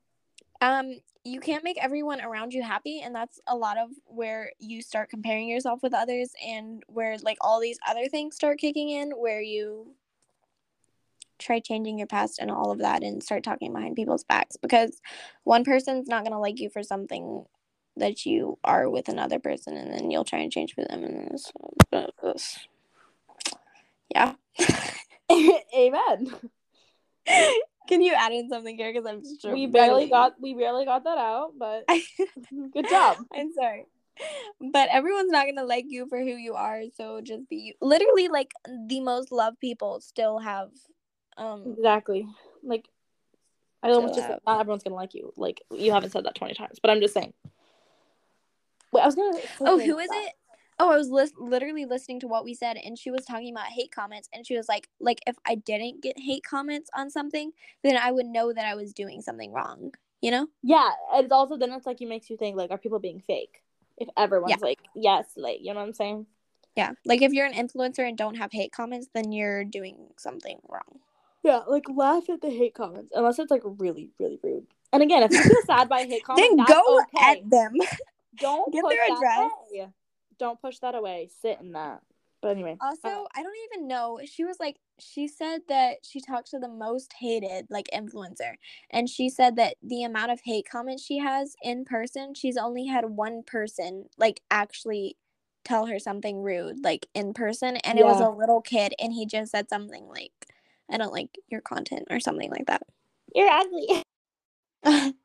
[0.63, 0.93] Um
[1.25, 5.09] you can't make everyone around you happy and that's a lot of where you start
[5.09, 9.41] comparing yourself with others and where like all these other things start kicking in where
[9.41, 9.93] you
[11.39, 15.01] try changing your past and all of that and start talking behind people's backs because
[15.43, 17.43] one person's not going to like you for something
[17.97, 21.27] that you are with another person and then you'll try and change for them and
[21.27, 22.59] it's-
[24.09, 24.33] yeah
[25.75, 26.35] Amen.
[27.87, 31.03] can you add in something here because i'm just We barely got we barely got
[31.03, 31.85] that out, but
[32.73, 33.17] good job.
[33.35, 33.85] I'm sorry.
[34.61, 37.73] But everyone's not gonna like you for who you are, so just be you.
[37.81, 38.53] Literally, like
[38.87, 40.69] the most loved people still have
[41.37, 42.27] um Exactly.
[42.61, 42.87] Like
[43.81, 45.33] I almost just not everyone's gonna like you.
[45.35, 47.33] Like you haven't said that twenty times, but I'm just saying.
[48.91, 49.39] Wait, I was gonna.
[49.61, 50.33] Oh, who is about- it?
[50.83, 53.67] Oh, I was lis- literally listening to what we said and she was talking about
[53.67, 57.53] hate comments and she was like like if I didn't get hate comments on something,
[57.83, 60.47] then I would know that I was doing something wrong, you know?
[60.61, 63.21] Yeah, and it's also then it's like it makes you think like, are people being
[63.25, 63.63] fake?
[63.97, 64.57] If everyone's Yeah.
[64.61, 66.25] like, yes, like you know what I'm saying?
[66.75, 66.91] Yeah.
[67.05, 70.99] Like if you're an influencer and don't have hate comments, then you're doing something wrong.
[71.43, 74.67] Yeah, like laugh at the hate comments unless it's like really, really rude.
[74.91, 77.31] And again, if you feel sad by hate comment, then go okay.
[77.31, 77.73] at them.
[78.37, 79.51] Don't Get their address.
[80.43, 81.29] Don't push that away.
[81.41, 82.01] Sit in that.
[82.41, 82.77] But anyway.
[82.81, 84.19] Also, uh, I don't even know.
[84.25, 88.55] She was like, she said that she talked to the most hated like influencer,
[88.89, 92.87] and she said that the amount of hate comments she has in person, she's only
[92.87, 95.15] had one person like actually
[95.63, 99.25] tell her something rude like in person, and it was a little kid, and he
[99.25, 100.33] just said something like,
[100.91, 102.81] "I don't like your content" or something like that.
[103.33, 104.03] you're ugly.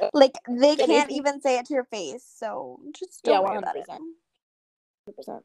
[0.14, 3.76] like they can't even say it to your face, so just Yeah, don't worry about
[3.76, 3.86] it.
[5.08, 5.42] 100%.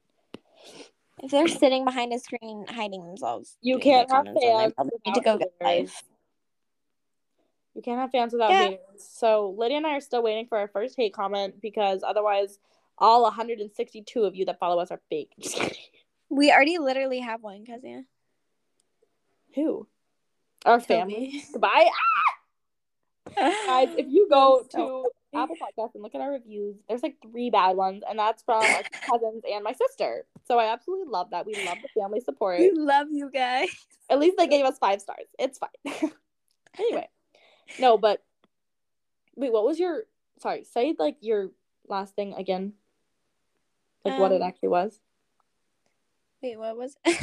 [1.21, 4.89] If they're sitting behind a screen hiding themselves, You can't have comments, then they fans
[5.05, 6.03] need to go get life.
[7.75, 8.69] You can't have fans without Yeah.
[8.69, 9.03] haters.
[9.03, 12.59] So Lydia and I are still waiting for our first hate comment because otherwise,
[12.97, 15.33] all 162 of you that follow us are fake.
[16.31, 18.05] We already literally have one, Kezia.
[19.55, 19.87] Who?
[20.63, 21.43] Our family.
[21.51, 21.89] Goodbye.
[23.35, 23.55] Ah!
[23.65, 27.49] Guys, if you go to Apple Podcasts and look at our reviews, there's like three
[27.49, 30.25] bad ones, and that's from our cousins and my sister.
[30.45, 31.45] So I absolutely love that.
[31.45, 32.59] We love the family support.
[32.59, 33.69] We love you guys.
[34.09, 35.25] At least they gave us five stars.
[35.37, 36.11] It's fine.
[36.79, 37.07] anyway,
[37.79, 38.23] no, but
[39.35, 40.03] wait, what was your?
[40.39, 41.51] Sorry, say like your
[41.87, 42.73] last thing again.
[44.05, 44.99] Like what it Um, actually was.
[46.41, 47.17] Wait, what was it?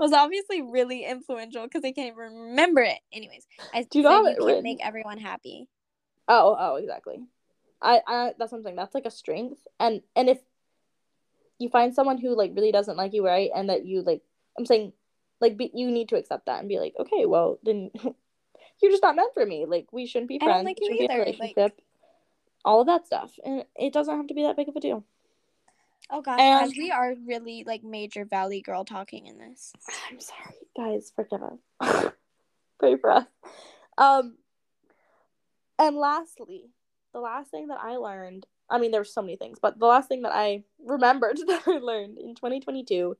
[0.00, 2.98] was obviously really influential because I can't even remember it.
[3.12, 4.62] Anyways, I Do you said you can written?
[4.64, 5.68] make everyone happy.
[6.26, 7.20] Oh, oh, exactly.
[7.80, 10.38] I, I, that's something That's like a strength, and and if
[11.58, 14.22] you find someone who like really doesn't like you, right, and that you like,
[14.58, 14.92] I'm saying,
[15.40, 17.90] like, be, you need to accept that and be like, okay, well, then
[18.82, 19.66] you're just not meant for me.
[19.66, 20.64] Like, we shouldn't be I don't friends.
[20.66, 21.80] like you be a like- relationship.
[22.64, 25.04] All of that stuff, and it doesn't have to be that big of a deal.
[26.10, 29.72] Oh gosh, And- guys, we are really like major Valley girl talking in this.
[30.10, 31.12] I'm sorry, guys.
[31.14, 32.12] Forgive us.
[32.80, 33.26] Pray for us.
[33.96, 34.36] Um,
[35.78, 36.70] and lastly,
[37.12, 38.46] the last thing that I learned.
[38.70, 41.62] I mean, there were so many things, but the last thing that I remembered that
[41.66, 43.16] I learned in 2022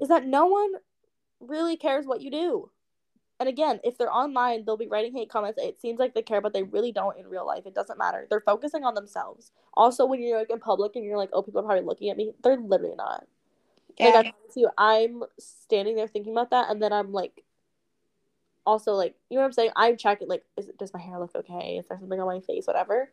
[0.00, 0.72] is that no one
[1.40, 2.70] really cares what you do.
[3.38, 5.58] And again, if they're online, they'll be writing hate comments.
[5.62, 7.64] It seems like they care, but they really don't in real life.
[7.64, 8.26] It doesn't matter.
[8.28, 9.50] They're focusing on themselves.
[9.72, 12.18] Also, when you're like in public and you're like, "Oh, people are probably looking at
[12.18, 13.26] me," they're literally not.
[13.98, 17.44] Like I promise you, I'm standing there thinking about that, and then I'm like,
[18.66, 19.70] also like, you know what I'm saying?
[19.76, 21.78] I'm checking like, is does my hair look okay?
[21.78, 22.66] Is there something on my face?
[22.66, 23.10] Whatever.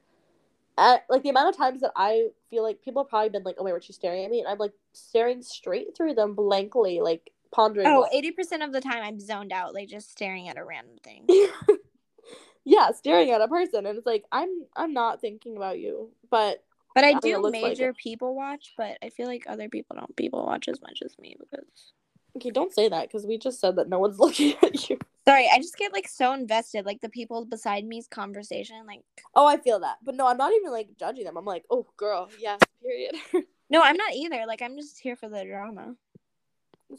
[0.78, 3.56] At, like the amount of times that I feel like people have probably been like,
[3.58, 4.40] oh wait, were she staring at me?
[4.40, 7.88] And I'm like staring straight through them blankly, like pondering.
[7.88, 11.28] Oh, 80% of the time I'm zoned out, like just staring at a random thing.
[12.66, 16.64] yeah, staring at a person, and it's like I'm I'm not thinking about you, but
[16.94, 17.98] But I I do like major it.
[17.98, 21.38] people watch, but I feel like other people don't people watch as much as me
[21.40, 21.94] because
[22.36, 25.00] okay, don't say that because we just said that no one's looking at you.
[25.28, 28.86] Sorry, I just get like so invested, like the people beside me's conversation.
[28.88, 29.02] Like,
[29.36, 31.38] Oh, I feel that, but no, I'm not even like judging them.
[31.38, 33.16] I'm like, oh, girl, yeah, period.
[33.70, 34.46] no, I'm not either.
[34.48, 35.96] Like, I'm just here for the drama.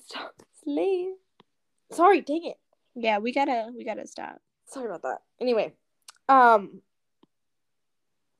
[0.06, 1.08] Stop, slay.
[1.90, 2.58] Sorry, dang it.
[2.94, 4.40] Yeah, we gotta we gotta stop.
[4.66, 5.18] Sorry about that.
[5.40, 5.72] Anyway,
[6.28, 6.82] um,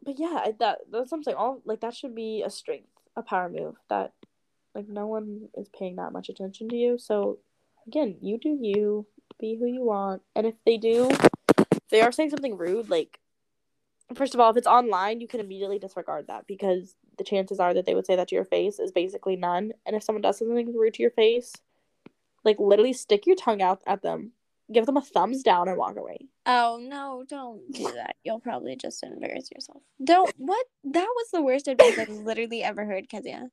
[0.03, 1.35] but yeah, I, that that's something.
[1.35, 3.77] All like that should be a strength, a power move.
[3.89, 4.13] That
[4.75, 6.99] like no one is paying that much attention to you.
[6.99, 7.39] So
[7.87, 9.07] again, you do you,
[9.39, 12.91] be who you want, and if they do, if they are saying something rude.
[12.91, 13.19] Like,
[14.15, 17.75] first of all, if it's online, you can immediately disregard that because the chances are
[17.75, 19.73] that they would say that to your face is basically none.
[19.85, 21.53] And if someone does something rude to your face,
[22.45, 24.33] like literally stick your tongue out at them,
[24.73, 26.29] give them a thumbs down, and walk away.
[26.47, 28.17] Oh no, don't do that.
[28.25, 29.83] You'll probably just embarrass yourself.
[30.03, 33.51] Don't what that was the worst advice I've literally ever heard, Kezia.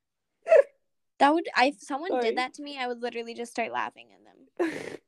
[1.19, 2.23] That would I if someone Sorry.
[2.23, 4.97] did that to me, I would literally just start laughing at them.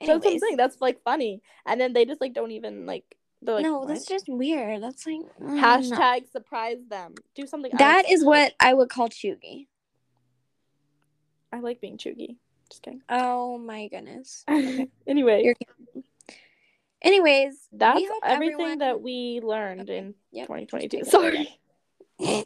[0.00, 0.56] That's what I'm saying.
[0.56, 3.16] That's like funny, and then they just like don't even like.
[3.40, 4.82] They're like, no, "What?" that's just weird.
[4.82, 5.62] That's like mm, no.
[5.62, 7.14] hashtag surprise them.
[7.34, 7.70] Do something.
[7.78, 8.12] That else.
[8.14, 9.66] is what I would call chuggy.
[11.52, 12.36] I like being chuggy.
[12.70, 13.02] Just kidding.
[13.08, 14.44] Oh my goodness.
[15.06, 15.54] anyway, You're-
[17.00, 19.98] Anyways, that's everything everyone- that we learned Okay.
[19.98, 21.04] in Yep, 2022.
[21.04, 21.48] Sorry,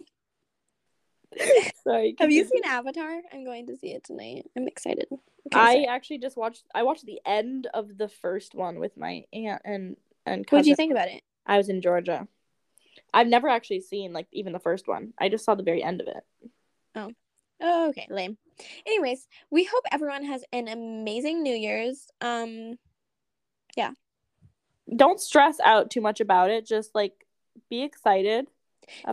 [1.84, 2.14] sorry.
[2.18, 3.22] Have you seen Avatar?
[3.32, 4.44] I'm going to see it tonight.
[4.56, 5.06] I'm excited.
[5.54, 6.64] I actually just watched.
[6.74, 9.96] I watched the end of the first one with my aunt and
[10.26, 11.22] and What did you think about it?
[11.46, 12.26] I was in Georgia.
[13.14, 15.12] I've never actually seen like even the first one.
[15.18, 16.24] I just saw the very end of it.
[17.64, 18.38] Oh, okay, lame.
[18.86, 22.08] Anyways, we hope everyone has an amazing New Year's.
[22.20, 22.76] Um,
[23.76, 23.92] yeah.
[24.96, 26.66] Don't stress out too much about it.
[26.66, 27.12] Just like
[27.70, 28.48] be excited.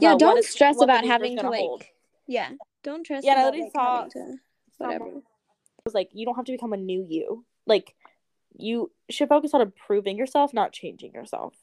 [0.02, 1.84] yeah, don't stress about having to like, hold.
[2.28, 2.50] yeah,
[2.84, 4.36] don't stress Yeah, I about literally like, saw to
[4.78, 5.06] whatever.
[5.06, 5.24] someone-
[5.86, 7.46] was like you don't have to become a new you.
[7.66, 7.96] Like
[8.58, 11.54] you should focus on improving yourself, not changing yourself.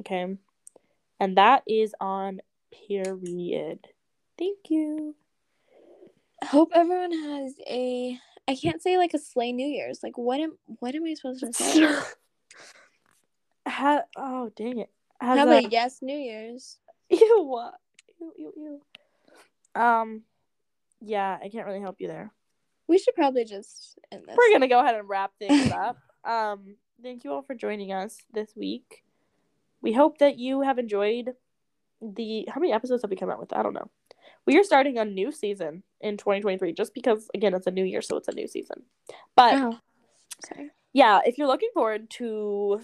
[0.00, 0.36] Okay,
[1.20, 2.40] and that is on
[2.86, 3.86] period.
[4.38, 5.14] Thank you.
[6.44, 8.18] Hope everyone has a.
[8.46, 10.00] I can't say like a slay New Year's.
[10.02, 11.88] Like, what am what am I supposed to say?
[13.66, 14.90] Ha- oh dang it!
[15.22, 16.76] Has How a- about yes New Year's?
[17.08, 17.74] Ew, what?
[18.20, 18.52] Ew, ew,
[19.74, 19.80] ew.
[19.80, 20.22] Um,
[21.00, 22.30] yeah, I can't really help you there.
[22.86, 24.36] We should probably just end this.
[24.36, 25.98] We're gonna go ahead and wrap things up.
[26.24, 29.04] Um, thank you all for joining us this week.
[29.82, 31.34] We hope that you have enjoyed
[32.00, 32.48] the.
[32.48, 33.52] How many episodes have we come out with?
[33.52, 33.90] I don't know.
[34.46, 38.00] We are starting a new season in 2023, just because again it's a new year,
[38.00, 38.84] so it's a new season.
[39.36, 39.78] But Oh,
[40.94, 42.80] yeah, if you're looking forward to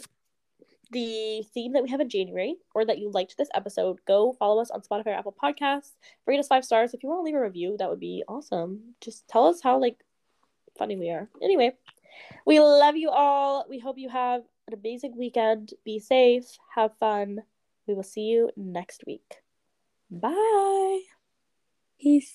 [0.90, 4.60] the theme that we have in January or that you liked this episode, go follow
[4.60, 5.92] us on Spotify or Apple Podcasts.
[6.26, 6.94] Rate us five stars.
[6.94, 8.94] If you want to leave a review, that would be awesome.
[9.00, 9.98] Just tell us how like
[10.78, 11.28] funny we are.
[11.42, 11.72] Anyway,
[12.46, 13.66] we love you all.
[13.68, 15.74] We hope you have an amazing weekend.
[15.84, 16.46] Be safe.
[16.74, 17.40] Have fun.
[17.86, 19.36] We will see you next week.
[20.10, 21.00] Bye.
[22.00, 22.28] Peace.